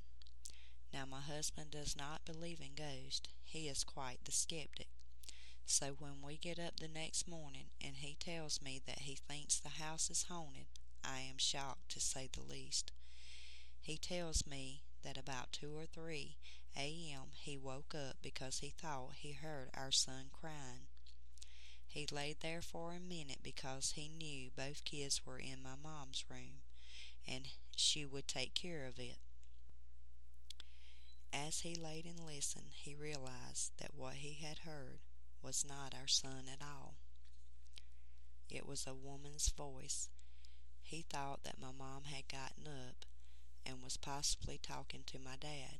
Now, 0.92 1.04
my 1.10 1.20
husband 1.20 1.70
does 1.70 1.96
not 1.96 2.24
believe 2.24 2.60
in 2.60 2.74
ghosts. 2.76 3.28
He 3.44 3.68
is 3.68 3.84
quite 3.84 4.18
the 4.24 4.32
skeptic. 4.32 4.88
So 5.64 5.94
when 5.98 6.20
we 6.22 6.36
get 6.36 6.58
up 6.58 6.80
the 6.80 6.88
next 6.88 7.26
morning 7.28 7.70
and 7.82 7.96
he 7.96 8.16
tells 8.18 8.60
me 8.60 8.80
that 8.86 9.00
he 9.00 9.14
thinks 9.14 9.58
the 9.58 9.82
house 9.82 10.10
is 10.10 10.26
haunted, 10.28 10.66
I 11.04 11.20
am 11.20 11.38
shocked 11.38 11.90
to 11.90 12.00
say 12.00 12.28
the 12.32 12.42
least. 12.42 12.92
He 13.80 13.96
tells 13.96 14.46
me 14.46 14.82
that 15.02 15.16
about 15.16 15.52
2 15.52 15.76
or 15.76 15.86
3 15.86 16.36
a.m. 16.76 17.30
he 17.34 17.56
woke 17.56 17.94
up 17.94 18.16
because 18.22 18.58
he 18.58 18.70
thought 18.70 19.14
he 19.16 19.32
heard 19.32 19.70
our 19.74 19.90
son 19.90 20.26
crying. 20.32 20.86
He 21.86 22.06
laid 22.10 22.40
there 22.40 22.62
for 22.62 22.92
a 22.92 23.00
minute 23.00 23.40
because 23.42 23.92
he 23.92 24.08
knew 24.08 24.50
both 24.56 24.84
kids 24.84 25.26
were 25.26 25.38
in 25.38 25.62
my 25.62 25.74
mom's 25.82 26.24
room 26.30 26.62
and 27.26 27.48
she 27.76 28.06
would 28.06 28.26
take 28.26 28.54
care 28.54 28.86
of 28.86 28.98
it. 28.98 29.18
As 31.32 31.60
he 31.60 31.74
laid 31.74 32.04
and 32.04 32.20
listened, 32.20 32.72
he 32.72 32.94
realized 32.94 33.72
that 33.78 33.94
what 33.94 34.14
he 34.16 34.34
had 34.34 34.58
heard 34.58 35.00
was 35.42 35.64
not 35.66 35.94
our 35.94 36.06
son 36.06 36.44
at 36.52 36.62
all. 36.62 36.96
It 38.50 38.66
was 38.66 38.86
a 38.86 38.94
woman's 38.94 39.48
voice. 39.48 40.10
He 40.82 41.02
thought 41.08 41.42
that 41.44 41.60
my 41.60 41.72
mom 41.72 42.04
had 42.04 42.28
gotten 42.28 42.66
up 42.66 43.06
and 43.64 43.82
was 43.82 43.96
possibly 43.96 44.58
talking 44.62 45.04
to 45.06 45.18
my 45.18 45.36
dad. 45.40 45.78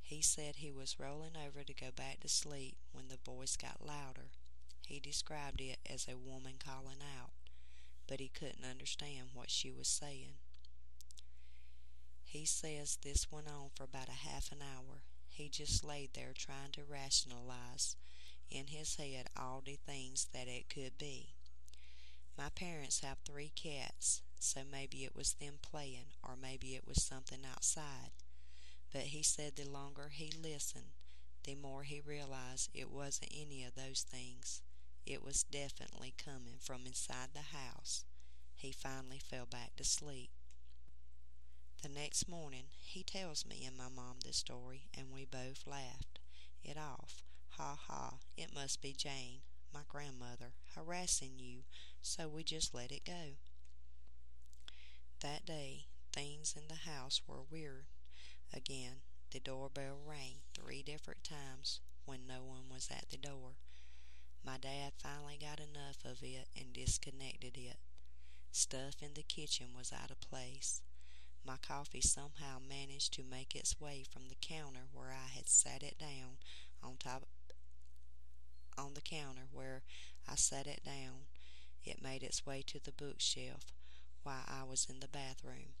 He 0.00 0.22
said 0.22 0.56
he 0.56 0.72
was 0.72 0.98
rolling 0.98 1.36
over 1.36 1.62
to 1.62 1.74
go 1.74 1.90
back 1.94 2.20
to 2.20 2.28
sleep 2.28 2.78
when 2.92 3.08
the 3.08 3.18
voice 3.30 3.56
got 3.56 3.84
louder. 3.86 4.30
He 4.86 4.98
described 5.00 5.60
it 5.60 5.78
as 5.84 6.08
a 6.08 6.16
woman 6.16 6.54
calling 6.58 7.02
out, 7.02 7.32
but 8.06 8.18
he 8.18 8.28
couldn't 8.28 8.64
understand 8.64 9.28
what 9.34 9.50
she 9.50 9.70
was 9.70 9.88
saying. 9.88 10.36
He 12.28 12.44
says 12.44 12.98
this 13.02 13.32
went 13.32 13.48
on 13.48 13.70
for 13.74 13.84
about 13.84 14.10
a 14.10 14.28
half 14.28 14.52
an 14.52 14.58
hour. 14.60 15.02
He 15.30 15.48
just 15.48 15.82
laid 15.82 16.12
there 16.12 16.34
trying 16.34 16.72
to 16.72 16.84
rationalize 16.84 17.96
in 18.50 18.66
his 18.66 18.96
head 18.96 19.28
all 19.34 19.62
the 19.64 19.76
things 19.76 20.26
that 20.34 20.46
it 20.46 20.68
could 20.68 20.98
be. 20.98 21.32
My 22.36 22.50
parents 22.50 23.00
have 23.00 23.16
three 23.24 23.50
cats, 23.56 24.20
so 24.38 24.60
maybe 24.70 25.04
it 25.04 25.16
was 25.16 25.32
them 25.32 25.54
playing, 25.62 26.12
or 26.22 26.36
maybe 26.36 26.76
it 26.76 26.86
was 26.86 27.02
something 27.02 27.40
outside. 27.50 28.10
But 28.92 29.04
he 29.04 29.22
said 29.22 29.56
the 29.56 29.64
longer 29.64 30.10
he 30.10 30.30
listened, 30.30 30.92
the 31.44 31.54
more 31.54 31.84
he 31.84 32.00
realized 32.00 32.68
it 32.74 32.90
wasn't 32.90 33.32
any 33.34 33.64
of 33.64 33.74
those 33.74 34.02
things. 34.02 34.60
It 35.06 35.24
was 35.24 35.44
definitely 35.44 36.12
coming 36.22 36.58
from 36.60 36.84
inside 36.84 37.30
the 37.32 37.56
house. 37.56 38.04
He 38.54 38.70
finally 38.70 39.18
fell 39.18 39.46
back 39.46 39.76
to 39.76 39.84
sleep. 39.84 40.30
The 41.82 41.88
next 41.88 42.28
morning 42.28 42.66
he 42.78 43.02
tells 43.02 43.44
me 43.44 43.64
and 43.64 43.76
my 43.76 43.88
mom 43.88 44.20
the 44.20 44.32
story, 44.32 44.86
and 44.94 45.10
we 45.10 45.24
both 45.24 45.66
laughed 45.66 46.20
it 46.62 46.76
off. 46.76 47.24
Ha 47.56 47.74
ha, 47.74 48.20
it 48.36 48.54
must 48.54 48.80
be 48.80 48.92
Jane, 48.92 49.40
my 49.72 49.82
grandmother, 49.88 50.52
harassing 50.76 51.38
you, 51.40 51.64
so 52.00 52.28
we 52.28 52.44
just 52.44 52.74
let 52.74 52.92
it 52.92 53.04
go. 53.04 53.38
That 55.20 55.44
day, 55.46 55.86
things 56.12 56.54
in 56.56 56.66
the 56.68 56.74
house 56.90 57.20
were 57.26 57.42
weird. 57.42 57.86
Again, 58.52 59.02
the 59.30 59.40
doorbell 59.40 60.00
rang 60.04 60.42
three 60.54 60.82
different 60.82 61.24
times 61.24 61.80
when 62.04 62.26
no 62.26 62.42
one 62.44 62.68
was 62.70 62.90
at 62.90 63.10
the 63.10 63.16
door. 63.18 63.56
My 64.44 64.58
dad 64.58 64.94
finally 64.98 65.38
got 65.38 65.60
enough 65.60 66.04
of 66.04 66.22
it 66.22 66.48
and 66.56 66.72
disconnected 66.72 67.56
it. 67.58 67.78
Stuff 68.52 69.02
in 69.02 69.14
the 69.14 69.22
kitchen 69.22 69.74
was 69.74 69.92
out 69.92 70.10
of 70.10 70.20
place. 70.20 70.82
My 71.48 71.56
coffee 71.56 72.02
somehow 72.02 72.58
managed 72.58 73.14
to 73.14 73.24
make 73.24 73.54
its 73.54 73.80
way 73.80 74.04
from 74.12 74.28
the 74.28 74.34
counter 74.34 74.84
where 74.92 75.12
I 75.12 75.28
had 75.34 75.48
set 75.48 75.82
it 75.82 75.96
down 75.98 76.36
on 76.82 76.96
top 76.98 77.26
on 78.76 78.92
the 78.92 79.00
counter 79.00 79.46
where 79.50 79.82
I 80.28 80.34
set 80.34 80.66
it 80.66 80.84
down. 80.84 81.24
It 81.82 82.02
made 82.02 82.22
its 82.22 82.44
way 82.44 82.62
to 82.66 82.78
the 82.78 82.92
bookshelf 82.92 83.72
while 84.24 84.44
I 84.46 84.62
was 84.64 84.88
in 84.90 85.00
the 85.00 85.08
bathroom. 85.08 85.72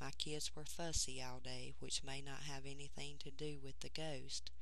My 0.00 0.12
kids 0.16 0.54
were 0.54 0.64
fussy 0.64 1.20
all 1.20 1.40
day, 1.40 1.74
which 1.80 2.04
may 2.04 2.22
not 2.22 2.44
have 2.44 2.64
anything 2.64 3.16
to 3.24 3.32
do 3.32 3.58
with 3.60 3.80
the 3.80 3.90
ghost. 3.90 4.52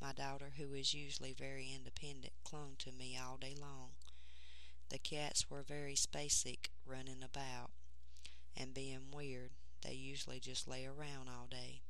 My 0.00 0.14
daughter, 0.14 0.52
who 0.56 0.72
is 0.72 0.94
usually 0.94 1.34
very 1.34 1.70
independent, 1.74 2.32
clung 2.42 2.76
to 2.78 2.90
me 2.90 3.18
all 3.22 3.36
day 3.36 3.54
long. 3.60 3.90
The 4.88 4.98
cats 4.98 5.50
were 5.50 5.62
very 5.62 5.94
spacek, 5.94 6.70
running 6.86 7.22
about, 7.22 7.72
and 8.56 8.72
being 8.72 9.10
weird. 9.12 9.50
They 9.82 9.94
usually 9.94 10.40
just 10.40 10.68
lay 10.68 10.84
around 10.86 11.28
all 11.28 11.46
day. 11.50 11.82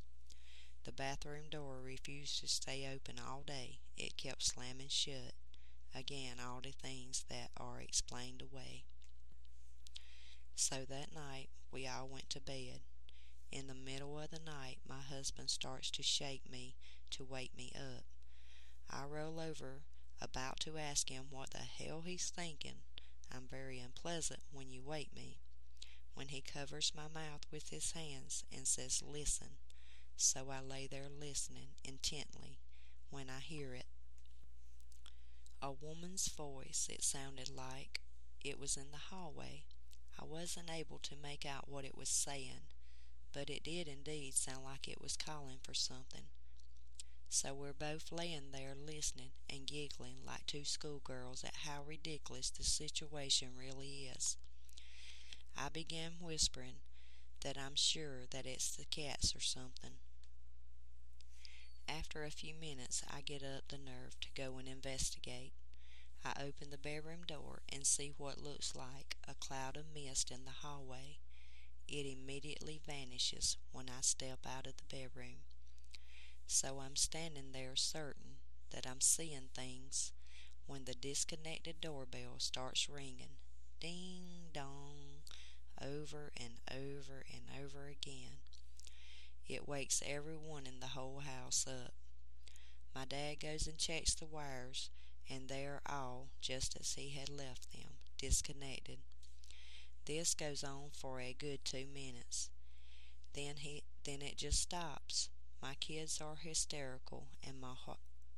The 0.84 0.92
bathroom 0.92 1.48
door 1.50 1.80
refused 1.80 2.40
to 2.40 2.48
stay 2.48 2.88
open 2.92 3.16
all 3.18 3.42
day. 3.46 3.80
It 3.96 4.16
kept 4.16 4.42
slamming 4.42 4.88
shut. 4.88 5.34
Again, 5.94 6.36
all 6.40 6.60
the 6.62 6.72
things 6.72 7.24
that 7.28 7.50
are 7.56 7.80
explained 7.80 8.42
away. 8.42 8.84
So 10.54 10.84
that 10.88 11.14
night, 11.14 11.48
we 11.70 11.86
all 11.86 12.08
went 12.08 12.30
to 12.30 12.40
bed. 12.40 12.80
In 13.50 13.66
the 13.66 13.74
middle 13.74 14.18
of 14.18 14.30
the 14.30 14.38
night, 14.38 14.78
my 14.88 15.00
husband 15.00 15.50
starts 15.50 15.90
to 15.92 16.02
shake 16.02 16.48
me 16.48 16.76
to 17.10 17.24
wake 17.24 17.56
me 17.56 17.72
up. 17.74 18.04
I 18.88 19.04
roll 19.04 19.40
over, 19.40 19.82
about 20.20 20.60
to 20.60 20.78
ask 20.78 21.08
him 21.08 21.24
what 21.30 21.50
the 21.50 21.58
hell 21.58 22.02
he's 22.02 22.30
thinking. 22.30 22.82
I'm 23.32 23.48
very 23.50 23.78
unpleasant 23.78 24.40
when 24.52 24.70
you 24.70 24.82
wake 24.82 25.14
me. 25.14 25.38
When 26.14 26.28
he 26.28 26.40
covers 26.40 26.92
my 26.94 27.08
mouth 27.08 27.46
with 27.50 27.70
his 27.70 27.92
hands 27.92 28.44
and 28.54 28.66
says, 28.66 29.02
Listen. 29.02 29.56
So 30.16 30.50
I 30.50 30.60
lay 30.60 30.86
there 30.86 31.08
listening 31.08 31.70
intently 31.84 32.58
when 33.10 33.30
I 33.30 33.40
hear 33.40 33.74
it. 33.74 33.86
A 35.62 35.72
woman's 35.72 36.28
voice, 36.28 36.86
it 36.90 37.02
sounded 37.02 37.48
like. 37.48 38.02
It 38.42 38.58
was 38.58 38.76
in 38.76 38.90
the 38.90 38.98
hallway. 38.98 39.64
I 40.18 40.24
wasn't 40.26 40.70
able 40.70 40.98
to 40.98 41.16
make 41.16 41.46
out 41.46 41.68
what 41.68 41.84
it 41.84 41.96
was 41.96 42.08
saying 42.10 42.68
but 43.32 43.50
it 43.50 43.64
did 43.64 43.88
indeed 43.88 44.34
sound 44.34 44.64
like 44.64 44.88
it 44.88 45.00
was 45.00 45.16
calling 45.16 45.58
for 45.62 45.74
something. 45.74 46.26
So 47.30 47.54
we're 47.54 47.72
both 47.72 48.12
laying 48.12 48.50
there 48.52 48.74
listening 48.74 49.30
and 49.48 49.66
giggling 49.66 50.16
like 50.26 50.46
two 50.46 50.64
schoolgirls 50.64 51.44
at 51.44 51.56
how 51.64 51.82
ridiculous 51.82 52.50
the 52.50 52.64
situation 52.64 53.50
really 53.56 54.10
is. 54.14 54.36
I 55.56 55.68
began 55.68 56.14
whispering 56.20 56.80
that 57.42 57.58
I'm 57.58 57.76
sure 57.76 58.26
that 58.30 58.46
it's 58.46 58.76
the 58.76 58.84
cats 58.86 59.36
or 59.36 59.40
something. 59.40 59.98
After 61.88 62.24
a 62.24 62.30
few 62.30 62.54
minutes, 62.54 63.02
I 63.10 63.20
get 63.20 63.42
up 63.42 63.68
the 63.68 63.76
nerve 63.76 64.18
to 64.20 64.30
go 64.34 64.56
and 64.56 64.66
investigate. 64.66 65.52
I 66.24 66.32
open 66.42 66.70
the 66.70 66.78
bedroom 66.78 67.24
door 67.26 67.62
and 67.68 67.86
see 67.86 68.12
what 68.16 68.38
looks 68.40 68.74
like 68.74 69.16
a 69.28 69.34
cloud 69.34 69.76
of 69.76 69.92
mist 69.94 70.30
in 70.30 70.44
the 70.44 70.52
hallway 70.52 71.18
it 71.88 72.06
immediately 72.06 72.80
vanishes 72.86 73.58
when 73.72 73.90
I 73.90 74.02
step 74.02 74.46
out 74.46 74.66
of 74.66 74.76
the 74.78 74.84
bedroom. 74.96 75.44
So 76.46 76.80
I'm 76.80 76.96
standing 76.96 77.52
there 77.52 77.76
certain 77.76 78.36
that 78.72 78.86
I'm 78.86 79.00
seeing 79.00 79.48
things 79.54 80.12
when 80.66 80.84
the 80.84 80.94
disconnected 80.94 81.80
doorbell 81.80 82.36
starts 82.38 82.88
ringing 82.88 83.36
ding 83.80 84.50
dong 84.52 84.99
over 85.82 86.32
and 86.36 86.60
over 86.70 87.24
and 87.32 87.44
over 87.64 87.86
again. 87.88 88.38
It 89.46 89.68
wakes 89.68 90.02
everyone 90.06 90.66
in 90.66 90.80
the 90.80 90.86
whole 90.88 91.20
house 91.20 91.66
up. 91.66 91.92
My 92.94 93.04
dad 93.04 93.40
goes 93.40 93.66
and 93.66 93.78
checks 93.78 94.14
the 94.14 94.26
wires, 94.26 94.90
and 95.28 95.48
they 95.48 95.66
are 95.66 95.82
all 95.86 96.28
just 96.40 96.76
as 96.78 96.94
he 96.94 97.10
had 97.10 97.28
left 97.28 97.72
them, 97.72 97.98
disconnected. 98.16 99.00
This 100.04 100.34
goes 100.34 100.62
on 100.62 100.90
for 100.92 101.20
a 101.20 101.32
good 101.32 101.64
two 101.64 101.86
minutes. 101.86 102.50
Then 103.34 103.56
he 103.58 103.84
then 104.04 104.22
it 104.22 104.36
just 104.38 104.60
stops. 104.60 105.30
My 105.62 105.74
kids 105.76 106.20
are 106.20 106.36
hysterical, 106.36 107.28
and 107.42 107.60
my 107.60 107.74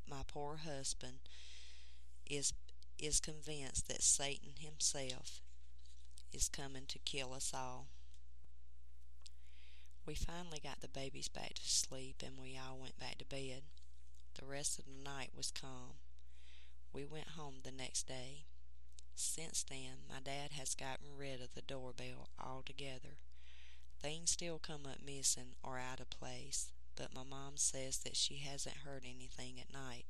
my 0.08 0.24
poor 0.28 0.58
husband 0.58 1.20
is 2.28 2.52
is 2.98 3.20
convinced 3.20 3.88
that 3.88 4.02
Satan 4.02 4.54
himself 4.58 5.41
is 6.32 6.48
coming 6.48 6.84
to 6.88 6.98
kill 6.98 7.32
us 7.32 7.52
all. 7.54 7.88
We 10.04 10.14
finally 10.14 10.60
got 10.62 10.80
the 10.80 10.88
babies 10.88 11.28
back 11.28 11.54
to 11.54 11.68
sleep 11.68 12.22
and 12.24 12.38
we 12.40 12.58
all 12.58 12.78
went 12.78 12.98
back 12.98 13.18
to 13.18 13.24
bed. 13.24 13.62
The 14.38 14.46
rest 14.46 14.78
of 14.78 14.86
the 14.86 15.02
night 15.04 15.30
was 15.36 15.50
calm. 15.50 15.94
We 16.92 17.04
went 17.04 17.28
home 17.36 17.56
the 17.62 17.70
next 17.70 18.08
day. 18.08 18.44
Since 19.14 19.64
then, 19.68 20.08
my 20.08 20.20
dad 20.24 20.52
has 20.52 20.74
gotten 20.74 21.16
rid 21.16 21.40
of 21.40 21.54
the 21.54 21.62
doorbell 21.62 22.30
altogether. 22.42 23.18
Things 24.00 24.30
still 24.32 24.58
come 24.58 24.86
up 24.86 24.98
missing 25.04 25.54
or 25.62 25.78
out 25.78 26.00
of 26.00 26.10
place, 26.10 26.72
but 26.96 27.14
my 27.14 27.22
mom 27.22 27.56
says 27.56 27.98
that 27.98 28.16
she 28.16 28.38
hasn't 28.38 28.78
heard 28.78 29.04
anything 29.04 29.60
at 29.60 29.72
night. 29.72 30.06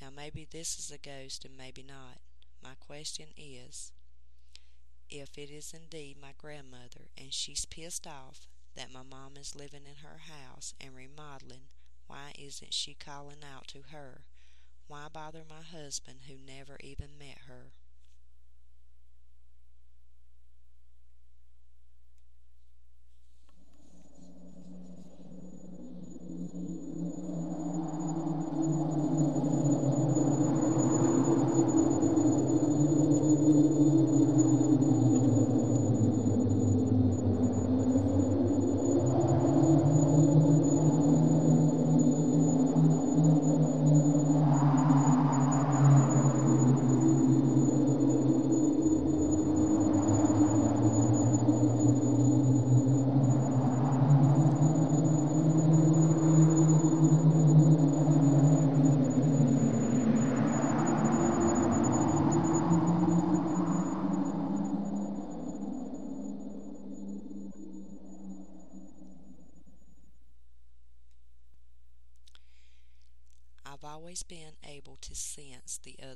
Now, 0.00 0.10
maybe 0.14 0.46
this 0.50 0.78
is 0.78 0.90
a 0.90 0.98
ghost 0.98 1.44
and 1.44 1.56
maybe 1.56 1.82
not. 1.82 2.18
My 2.62 2.74
question 2.78 3.28
is 3.36 3.92
if 5.10 5.38
it 5.38 5.50
is 5.50 5.72
indeed 5.72 6.16
my 6.20 6.32
grandmother 6.38 7.08
and 7.16 7.32
she's 7.32 7.64
pissed 7.64 8.06
off 8.06 8.46
that 8.76 8.92
my 8.92 9.02
mom 9.02 9.36
is 9.36 9.54
living 9.54 9.86
in 9.86 9.96
her 10.06 10.18
house 10.18 10.74
and 10.80 10.94
remodeling, 10.94 11.68
why 12.06 12.32
isn't 12.38 12.74
she 12.74 12.94
calling 12.94 13.42
out 13.44 13.68
to 13.68 13.82
her? 13.92 14.24
Why 14.88 15.08
bother 15.12 15.44
my 15.48 15.62
husband 15.62 16.20
who 16.28 16.36
never 16.36 16.78
even 16.80 17.18
met 17.18 17.38
her? 17.48 17.72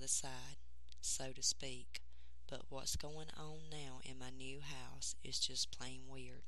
Side, 0.08 0.56
so 1.00 1.32
to 1.34 1.42
speak, 1.42 2.00
but 2.48 2.62
what's 2.70 2.96
going 2.96 3.28
on 3.38 3.58
now 3.70 4.00
in 4.04 4.18
my 4.18 4.30
new 4.30 4.60
house 4.60 5.14
is 5.22 5.38
just 5.38 5.76
plain 5.76 6.02
weird. 6.08 6.42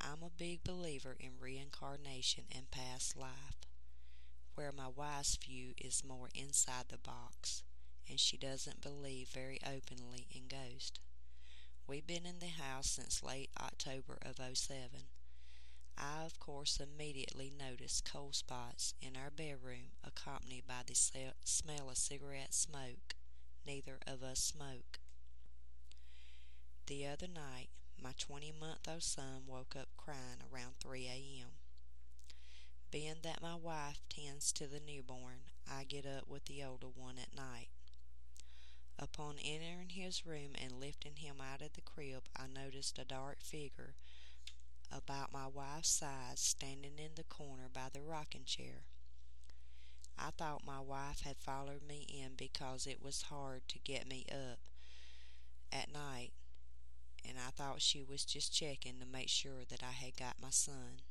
I'm 0.00 0.22
a 0.22 0.30
big 0.30 0.62
believer 0.64 1.16
in 1.18 1.30
reincarnation 1.40 2.44
and 2.54 2.70
past 2.70 3.16
life, 3.16 3.56
where 4.54 4.72
my 4.72 4.88
wife's 4.94 5.36
view 5.36 5.72
is 5.78 6.04
more 6.06 6.28
inside 6.34 6.86
the 6.88 6.98
box, 6.98 7.62
and 8.08 8.20
she 8.20 8.36
doesn't 8.36 8.82
believe 8.82 9.28
very 9.28 9.58
openly 9.64 10.26
in 10.30 10.42
ghosts. 10.48 11.00
We've 11.86 12.06
been 12.06 12.26
in 12.26 12.38
the 12.38 12.62
house 12.62 12.90
since 12.90 13.22
late 13.22 13.50
October 13.58 14.18
of 14.22 14.36
07 14.36 14.88
I, 15.98 16.24
of 16.24 16.38
course, 16.40 16.80
immediately 16.80 17.52
noticed 17.56 18.10
cold 18.10 18.34
spots 18.34 18.94
in 19.00 19.16
our 19.16 19.30
bedroom 19.30 19.92
accompanied 20.04 20.66
by 20.66 20.82
the 20.86 20.94
smell 20.94 21.90
of 21.90 21.96
cigarette 21.96 22.54
smoke. 22.54 23.14
Neither 23.66 23.98
of 24.06 24.22
us 24.22 24.40
smoke. 24.40 24.98
The 26.86 27.06
other 27.06 27.28
night, 27.28 27.68
my 28.02 28.12
20 28.18 28.52
month 28.58 28.88
old 28.88 29.02
son 29.02 29.42
woke 29.46 29.76
up 29.78 29.88
crying 29.96 30.42
around 30.52 30.74
3 30.80 31.06
a.m. 31.06 31.50
Being 32.90 33.20
that 33.22 33.40
my 33.40 33.54
wife 33.54 34.00
tends 34.08 34.52
to 34.52 34.66
the 34.66 34.80
newborn, 34.80 35.40
I 35.70 35.84
get 35.84 36.04
up 36.04 36.28
with 36.28 36.44
the 36.46 36.62
older 36.64 36.88
one 36.88 37.18
at 37.18 37.34
night. 37.34 37.68
Upon 38.98 39.36
entering 39.38 39.90
his 39.90 40.26
room 40.26 40.52
and 40.60 40.80
lifting 40.80 41.16
him 41.16 41.36
out 41.40 41.62
of 41.62 41.72
the 41.72 41.80
crib, 41.80 42.24
I 42.36 42.46
noticed 42.46 42.98
a 42.98 43.04
dark 43.04 43.42
figure 43.42 43.94
about 44.92 45.32
my 45.32 45.46
wife's 45.46 45.88
size 45.90 46.40
standing 46.40 46.98
in 46.98 47.14
the 47.16 47.24
corner 47.24 47.68
by 47.72 47.88
the 47.92 48.02
rocking 48.02 48.44
chair. 48.44 48.84
I 50.18 50.30
thought 50.30 50.64
my 50.64 50.80
wife 50.80 51.20
had 51.20 51.36
followed 51.36 51.82
me 51.82 52.06
in 52.08 52.34
because 52.34 52.86
it 52.86 53.02
was 53.02 53.22
hard 53.22 53.68
to 53.68 53.78
get 53.78 54.06
me 54.08 54.24
up 54.30 54.58
at 55.72 55.92
night, 55.92 56.32
and 57.24 57.38
I 57.38 57.50
thought 57.50 57.82
she 57.82 58.02
was 58.02 58.24
just 58.24 58.54
checking 58.54 59.00
to 59.00 59.06
make 59.06 59.28
sure 59.28 59.64
that 59.68 59.82
I 59.82 59.92
had 59.92 60.16
got 60.16 60.40
my 60.40 60.50
son. 60.50 61.02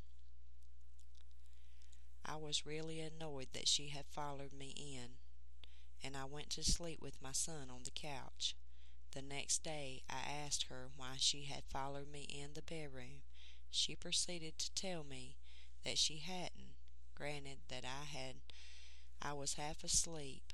I 2.26 2.36
was 2.36 2.66
really 2.66 3.00
annoyed 3.00 3.50
that 3.54 3.68
she 3.68 3.90
had 3.90 4.08
followed 4.08 4.54
me 4.54 4.70
in, 4.70 5.18
and 6.04 6.18
I 6.18 6.26
went 6.26 6.50
to 6.52 6.64
sleep 6.64 7.02
with 7.02 7.22
my 7.22 7.32
son 7.34 7.70
on 7.72 7.84
the 7.84 7.92
couch. 7.92 8.56
The 9.12 9.22
next 9.22 9.64
day 9.64 10.04
I 10.10 10.22
asked 10.46 10.64
her 10.66 10.90
why 10.96 11.16
she 11.18 11.44
had 11.46 11.66
followed 11.66 12.10
me 12.12 12.24
in 12.24 12.54
the 12.54 12.62
bedroom. 12.64 13.24
She 13.72 13.96
proceeded 13.96 14.60
to 14.60 14.72
tell 14.76 15.04
me 15.04 15.38
that 15.84 15.98
she 15.98 16.18
hadn't, 16.20 16.76
granted 17.16 17.60
that 17.70 17.84
I 17.84 18.04
had 18.06 18.36
I 19.22 19.34
was 19.34 19.56
half 19.56 19.84
asleep, 19.84 20.54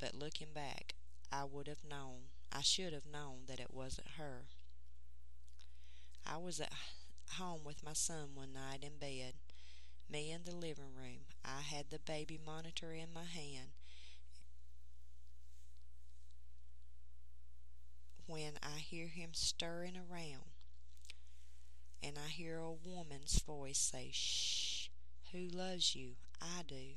but 0.00 0.14
looking 0.14 0.52
back 0.52 0.94
I 1.32 1.44
would 1.44 1.68
have 1.68 1.84
known 1.84 2.30
I 2.52 2.62
should 2.62 2.92
have 2.92 3.06
known 3.06 3.46
that 3.46 3.60
it 3.60 3.72
wasn't 3.74 4.08
her. 4.18 4.46
I 6.26 6.36
was 6.38 6.60
at 6.60 6.72
home 7.38 7.64
with 7.64 7.82
my 7.84 7.92
son 7.94 8.34
one 8.34 8.52
night 8.52 8.82
in 8.82 8.98
bed, 8.98 9.34
me 10.08 10.30
in 10.32 10.44
the 10.44 10.54
living 10.54 10.94
room. 10.94 11.26
I 11.44 11.62
had 11.62 11.90
the 11.90 11.98
baby 12.00 12.38
monitor 12.44 12.92
in 12.92 13.12
my 13.12 13.24
hand 13.24 13.70
when 18.26 18.54
I 18.62 18.78
hear 18.78 19.06
him 19.08 19.30
stirring 19.34 19.96
around 19.96 20.53
I 22.24 22.28
hear 22.28 22.58
a 22.58 22.72
woman's 22.72 23.38
voice 23.40 23.78
say, 23.78 24.10
Shh, 24.12 24.88
who 25.32 25.46
loves 25.48 25.94
you? 25.94 26.12
I 26.40 26.62
do. 26.66 26.94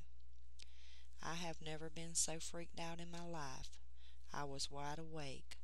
I 1.22 1.36
have 1.36 1.62
never 1.62 1.90
been 1.90 2.16
so 2.16 2.40
freaked 2.40 2.80
out 2.80 3.00
in 3.02 3.12
my 3.12 3.24
life. 3.26 3.78
I 4.34 4.46
was 4.46 4.72
wide 4.72 5.00
awake. 5.00 5.58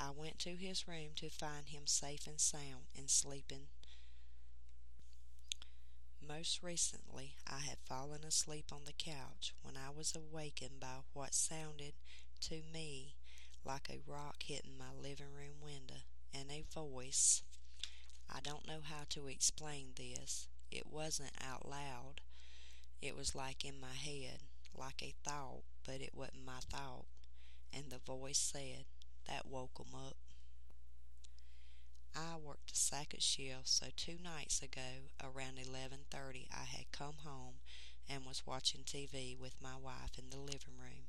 I 0.00 0.10
went 0.10 0.38
to 0.40 0.56
his 0.56 0.88
room 0.88 1.10
to 1.16 1.30
find 1.30 1.68
him 1.68 1.86
safe 1.86 2.26
and 2.26 2.40
sound 2.40 2.86
and 2.96 3.08
sleeping. 3.08 3.68
Most 6.20 6.62
recently, 6.62 7.36
I 7.46 7.60
had 7.60 7.78
fallen 7.84 8.24
asleep 8.24 8.66
on 8.72 8.84
the 8.84 8.92
couch 8.92 9.54
when 9.62 9.76
I 9.76 9.90
was 9.90 10.14
awakened 10.14 10.80
by 10.80 11.02
what 11.12 11.34
sounded 11.34 11.94
to 12.42 12.62
me 12.72 13.14
like 13.64 13.88
a 13.90 14.00
rock 14.10 14.42
hitting 14.42 14.76
my 14.76 14.92
living 14.92 15.32
room 15.32 15.60
window 15.62 16.02
and 16.34 16.50
a 16.50 16.64
voice. 16.74 17.42
I 18.30 18.40
don't 18.40 18.66
know 18.66 18.80
how 18.82 19.04
to 19.10 19.26
explain 19.28 19.92
this. 19.96 20.48
It 20.70 20.86
wasn't 20.86 21.32
out 21.40 21.68
loud. 21.68 22.20
It 23.02 23.16
was 23.16 23.34
like 23.34 23.64
in 23.64 23.80
my 23.80 23.94
head, 23.94 24.40
like 24.74 25.02
a 25.02 25.14
thought, 25.24 25.64
but 25.84 26.00
it 26.00 26.14
wasn't 26.14 26.44
my 26.46 26.60
thought. 26.70 27.06
And 27.72 27.90
the 27.90 27.98
voice 27.98 28.38
said, 28.38 28.86
that 29.26 29.46
woke 29.46 29.80
'em 29.80 29.94
up. 29.94 30.16
I 32.14 32.36
worked 32.36 32.72
a 32.72 32.76
second 32.76 33.22
shift, 33.22 33.66
so 33.68 33.86
two 33.96 34.18
nights 34.18 34.60
ago, 34.60 35.08
around 35.22 35.58
11:30, 35.58 36.46
I 36.52 36.64
had 36.64 36.92
come 36.92 37.18
home 37.24 37.60
and 38.08 38.26
was 38.26 38.46
watching 38.46 38.84
TV 38.84 39.34
with 39.34 39.60
my 39.62 39.76
wife 39.76 40.18
in 40.18 40.28
the 40.28 40.36
living 40.38 40.76
room. 40.76 41.06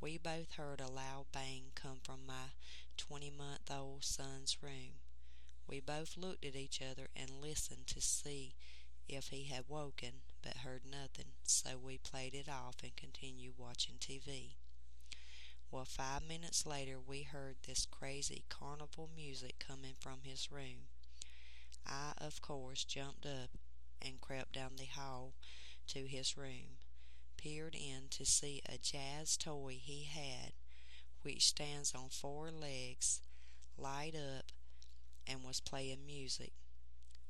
We 0.00 0.18
both 0.18 0.52
heard 0.52 0.80
a 0.80 0.86
loud 0.86 1.32
bang 1.32 1.72
come 1.74 1.98
from 1.98 2.26
my 2.26 2.52
20 2.96 3.30
month 3.30 3.70
old 3.72 4.04
son's 4.04 4.62
room. 4.62 5.00
We 5.66 5.80
both 5.80 6.16
looked 6.16 6.44
at 6.44 6.56
each 6.56 6.80
other 6.82 7.08
and 7.16 7.40
listened 7.40 7.86
to 7.88 8.00
see 8.00 8.54
if 9.08 9.28
he 9.28 9.44
had 9.44 9.64
woken, 9.68 10.22
but 10.42 10.58
heard 10.58 10.82
nothing, 10.84 11.32
so 11.44 11.78
we 11.78 11.98
played 11.98 12.34
it 12.34 12.48
off 12.48 12.76
and 12.82 12.94
continued 12.96 13.54
watching 13.58 13.96
TV. 13.98 14.56
Well, 15.70 15.84
five 15.84 16.22
minutes 16.22 16.66
later, 16.66 16.98
we 17.00 17.22
heard 17.22 17.56
this 17.66 17.86
crazy 17.86 18.44
carnival 18.48 19.10
music 19.14 19.58
coming 19.58 19.94
from 19.98 20.20
his 20.22 20.50
room. 20.52 20.88
I, 21.86 22.12
of 22.18 22.40
course, 22.40 22.84
jumped 22.84 23.26
up 23.26 23.50
and 24.00 24.20
crept 24.20 24.52
down 24.52 24.76
the 24.76 24.86
hall 24.86 25.34
to 25.88 26.06
his 26.06 26.36
room 26.36 26.78
peered 27.44 27.74
in 27.74 28.08
to 28.08 28.24
see 28.24 28.62
a 28.64 28.78
jazz 28.78 29.36
toy 29.36 29.78
he 29.78 30.04
had, 30.04 30.52
which 31.20 31.46
stands 31.48 31.94
on 31.94 32.08
four 32.08 32.50
legs, 32.50 33.20
light 33.76 34.14
up, 34.14 34.46
and 35.26 35.44
was 35.44 35.60
playing 35.60 36.06
music. 36.06 36.52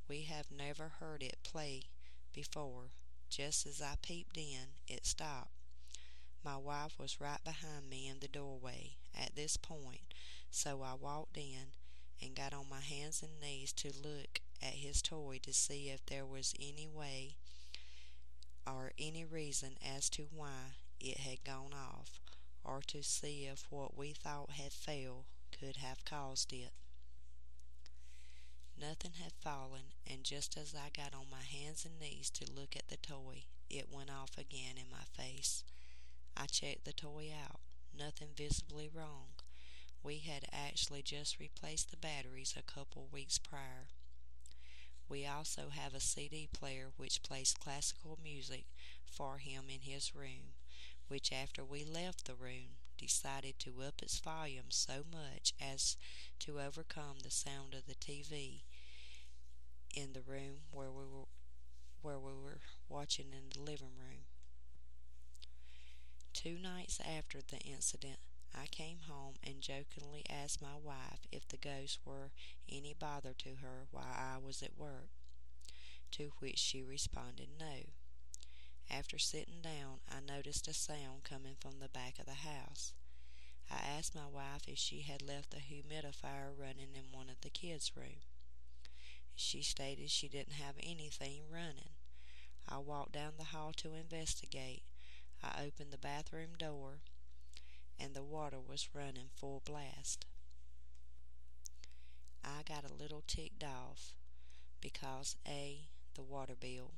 We 0.09 0.22
have 0.22 0.50
never 0.50 0.94
heard 1.00 1.22
it 1.22 1.38
play 1.42 1.85
before. 2.33 2.90
Just 3.30 3.66
as 3.66 3.80
I 3.83 3.94
peeped 4.02 4.37
in, 4.37 4.76
it 4.87 5.07
stopped. 5.07 5.50
My 6.44 6.57
wife 6.57 6.98
was 6.98 7.20
right 7.20 7.42
behind 7.42 7.88
me 7.88 8.07
in 8.07 8.20
the 8.20 8.28
doorway 8.28 8.96
at 9.14 9.35
this 9.35 9.57
point, 9.57 10.02
so 10.50 10.83
I 10.83 10.94
walked 10.94 11.37
in 11.37 11.72
and 12.20 12.35
got 12.37 12.52
on 12.52 12.68
my 12.68 12.80
hands 12.80 13.22
and 13.22 13.40
knees 13.40 13.72
to 13.74 13.88
look 13.88 14.40
at 14.62 14.74
his 14.74 15.02
toy 15.02 15.40
to 15.42 15.52
see 15.52 15.88
if 15.88 16.04
there 16.07 16.26
was 16.26 16.54
any 16.61 16.87
way 16.87 17.37
or 18.66 18.92
any 18.98 19.24
reason 19.24 19.76
as 19.83 20.09
to 20.11 20.28
why 20.35 20.76
it 21.00 21.18
had 21.18 21.44
gone 21.44 21.72
off, 21.74 22.20
or 22.64 22.80
to 22.87 23.02
see 23.02 23.44
if 23.44 23.66
what 23.70 23.96
we 23.96 24.12
thought 24.12 24.50
had 24.52 24.72
failed 24.72 25.24
could 25.52 25.76
have 25.76 26.04
caused 26.04 26.52
it. 26.52 26.72
Nothing 28.76 29.12
had 29.22 29.32
fallen, 29.32 29.94
and 30.06 30.24
just 30.24 30.56
as 30.56 30.74
I 30.74 30.90
got 30.90 31.14
on 31.14 31.30
my 31.30 31.42
hands 31.42 31.84
and 31.84 31.98
knees 31.98 32.30
to 32.30 32.50
look 32.50 32.76
at 32.76 32.88
the 32.88 32.96
toy, 32.96 33.44
it 33.70 33.90
went 33.90 34.10
off 34.10 34.37
again 34.37 34.76
in 34.76 34.90
my 34.90 35.04
face. 35.16 35.64
I 36.37 36.46
checked 36.46 36.84
the 36.84 36.92
toy 36.92 37.32
out. 37.32 37.60
Nothing 37.96 38.28
visibly 38.37 38.88
wrong. 38.92 39.34
We 40.02 40.18
had 40.18 40.46
actually 40.52 41.02
just 41.02 41.38
replaced 41.38 41.90
the 41.90 41.96
batteries 41.96 42.54
a 42.56 42.62
couple 42.62 43.08
weeks 43.10 43.38
prior. 43.38 43.88
We 45.08 45.26
also 45.26 45.70
have 45.70 45.94
a 45.94 46.00
CD 46.00 46.48
player 46.52 46.90
which 46.96 47.22
plays 47.22 47.54
classical 47.54 48.18
music 48.22 48.66
for 49.06 49.38
him 49.38 49.64
in 49.68 49.80
his 49.80 50.14
room, 50.14 50.54
which 51.08 51.32
after 51.32 51.64
we 51.64 51.84
left 51.84 52.24
the 52.24 52.34
room 52.34 52.76
decided 52.98 53.59
to 53.61 53.83
up 53.83 54.02
its 54.02 54.18
volume 54.18 54.70
so 54.70 55.04
much 55.11 55.54
as 55.61 55.96
to 56.40 56.61
overcome 56.61 57.18
the 57.22 57.30
sound 57.30 57.74
of 57.74 57.87
the 57.87 57.94
TV 57.94 58.62
in 59.94 60.12
the 60.12 60.22
room 60.22 60.62
where 60.70 60.90
we 60.90 61.04
were 61.04 61.26
where 62.02 62.18
we 62.18 62.33
were 62.33 62.61
watching 62.88 63.33
in 63.33 63.48
the 63.50 63.61
living 63.61 63.96
room. 63.98 64.24
Two 66.35 66.59
nights 66.59 67.00
after 67.00 67.40
the 67.40 67.59
incident, 67.61 68.18
I 68.54 68.66
came 68.66 69.00
home 69.09 69.35
and 69.42 69.62
jokingly 69.62 70.22
asked 70.28 70.61
my 70.61 70.76
wife 70.76 71.26
if 71.33 71.48
the 71.48 71.57
ghosts 71.57 71.98
were 72.04 72.30
any 72.68 72.92
bother 72.92 73.33
to 73.38 73.57
her 73.62 73.87
while 73.90 74.04
I 74.14 74.37
was 74.38 74.62
at 74.62 74.76
work, 74.76 75.09
to 76.12 76.33
which 76.40 76.59
she 76.59 76.83
responded 76.83 77.48
no. 77.59 77.87
After 78.90 79.18
sitting 79.18 79.61
down, 79.61 80.01
I 80.09 80.20
noticed 80.20 80.68
a 80.68 80.75
sound 80.75 81.25
coming 81.25 81.57
from 81.61 81.81
the 81.81 81.88
back 81.88 82.18
of 82.18 82.27
the 82.27 82.35
house. 82.35 82.92
I 83.70 83.77
asked 83.77 84.14
my 84.14 84.27
wife 84.27 84.68
if 84.68 84.79
she 84.79 85.01
had 85.03 85.23
left 85.23 85.51
the 85.51 85.59
humidifier 85.59 86.53
running 86.57 86.94
in 86.94 87.12
one 87.12 87.29
of 87.29 87.40
the 87.40 87.51
kids' 87.51 87.97
rooms. 87.97 88.25
She 89.35 89.62
stated 89.62 90.11
she 90.11 90.29
didn't 90.29 90.55
have 90.55 90.77
anything 90.81 91.42
running. 91.51 91.94
I 92.68 92.79
walked 92.79 93.12
down 93.12 93.35
the 93.37 93.44
hall 93.44 93.73
to 93.79 93.94
investigate. 93.94 94.83
I 95.42 95.64
opened 95.64 95.92
the 95.92 95.99
bathroom 95.99 96.55
door 96.57 97.01
and 97.99 98.14
the 98.14 98.23
water 98.23 98.61
was 98.61 98.94
running 98.94 99.29
full 99.35 99.61
blast. 99.64 100.27
I 102.44 102.62
got 102.62 102.88
a 102.88 102.94
little 102.94 103.23
ticked 103.27 103.64
off 103.64 104.12
because 104.81 105.37
A, 105.47 105.88
the 106.14 106.23
water 106.23 106.55
bill, 106.55 106.94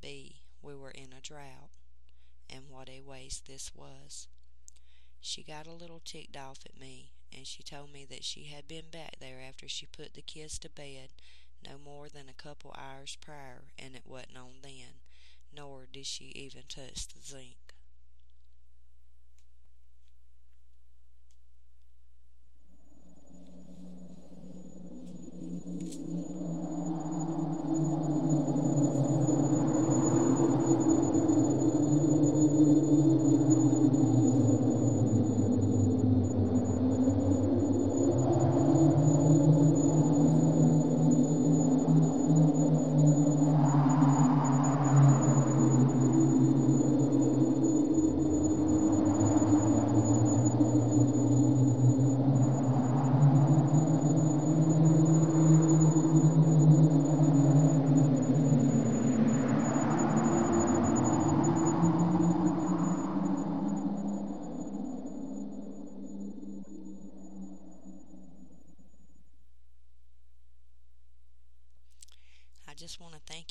B, 0.00 0.43
we 0.64 0.74
were 0.74 0.90
in 0.90 1.12
a 1.12 1.20
drought, 1.20 1.70
and 2.50 2.68
what 2.70 2.88
a 2.88 3.00
waste 3.00 3.46
this 3.46 3.74
was. 3.74 4.28
She 5.20 5.42
got 5.42 5.66
a 5.66 5.72
little 5.72 6.00
ticked 6.04 6.36
off 6.36 6.60
at 6.66 6.78
me, 6.78 7.12
and 7.32 7.46
she 7.46 7.62
told 7.62 7.92
me 7.92 8.04
that 8.06 8.24
she 8.24 8.44
had 8.44 8.68
been 8.68 8.90
back 8.90 9.18
there 9.20 9.40
after 9.40 9.68
she 9.68 9.86
put 9.86 10.14
the 10.14 10.22
kids 10.22 10.58
to 10.60 10.70
bed 10.70 11.10
no 11.62 11.78
more 11.78 12.08
than 12.08 12.28
a 12.28 12.34
couple 12.34 12.74
hours 12.78 13.16
prior, 13.20 13.64
and 13.78 13.94
it 13.96 14.06
wasn't 14.06 14.38
on 14.38 14.62
then, 14.62 15.00
nor 15.52 15.86
did 15.92 16.06
she 16.06 16.26
even 16.26 16.62
touch 16.68 17.08
the 17.08 17.20
zinc. 17.20 17.74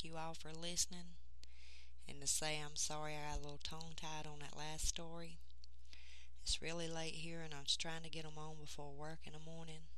You 0.04 0.16
all 0.16 0.34
for 0.34 0.50
listening 0.52 1.16
and 2.08 2.20
to 2.20 2.26
say 2.26 2.60
I'm 2.62 2.76
sorry 2.76 3.14
I 3.14 3.32
got 3.32 3.40
a 3.40 3.42
little 3.42 3.60
tongue 3.62 3.94
tied 3.96 4.26
on 4.26 4.40
that 4.40 4.56
last 4.56 4.86
story. 4.86 5.38
It's 6.42 6.60
really 6.60 6.88
late 6.88 7.14
here 7.14 7.40
and 7.42 7.54
I'm 7.54 7.64
trying 7.66 8.02
to 8.02 8.10
get 8.10 8.24
them 8.24 8.36
on 8.36 8.56
before 8.60 8.92
work 8.92 9.20
in 9.26 9.32
the 9.32 9.38
morning. 9.38 9.88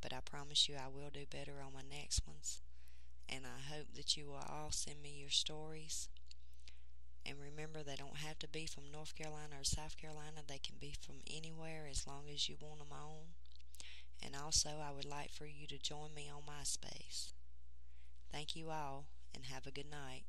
But 0.00 0.12
I 0.12 0.18
promise 0.24 0.68
you 0.68 0.74
I 0.74 0.88
will 0.88 1.10
do 1.12 1.24
better 1.30 1.62
on 1.64 1.72
my 1.72 1.82
next 1.88 2.26
ones. 2.26 2.60
And 3.28 3.44
I 3.46 3.72
hope 3.74 3.94
that 3.94 4.16
you 4.16 4.26
will 4.26 4.44
all 4.46 4.70
send 4.70 5.00
me 5.00 5.16
your 5.18 5.30
stories. 5.30 6.08
And 7.24 7.36
remember, 7.40 7.82
they 7.82 7.96
don't 7.96 8.18
have 8.18 8.38
to 8.40 8.48
be 8.48 8.66
from 8.66 8.92
North 8.92 9.14
Carolina 9.14 9.56
or 9.60 9.64
South 9.64 9.96
Carolina. 9.96 10.42
They 10.46 10.58
can 10.58 10.74
be 10.78 10.94
from 11.00 11.16
anywhere 11.32 11.88
as 11.90 12.06
long 12.06 12.24
as 12.32 12.48
you 12.48 12.56
want 12.60 12.80
them 12.80 12.92
on. 12.92 13.32
And 14.22 14.34
also, 14.36 14.68
I 14.86 14.90
would 14.90 15.06
like 15.06 15.30
for 15.30 15.46
you 15.46 15.66
to 15.68 15.78
join 15.78 16.12
me 16.14 16.30
on 16.30 16.42
MySpace. 16.42 17.32
Thank 18.34 18.54
you 18.54 18.70
all, 18.70 19.06
and 19.34 19.46
have 19.46 19.66
a 19.66 19.70
good 19.70 19.90
night. 19.90 20.24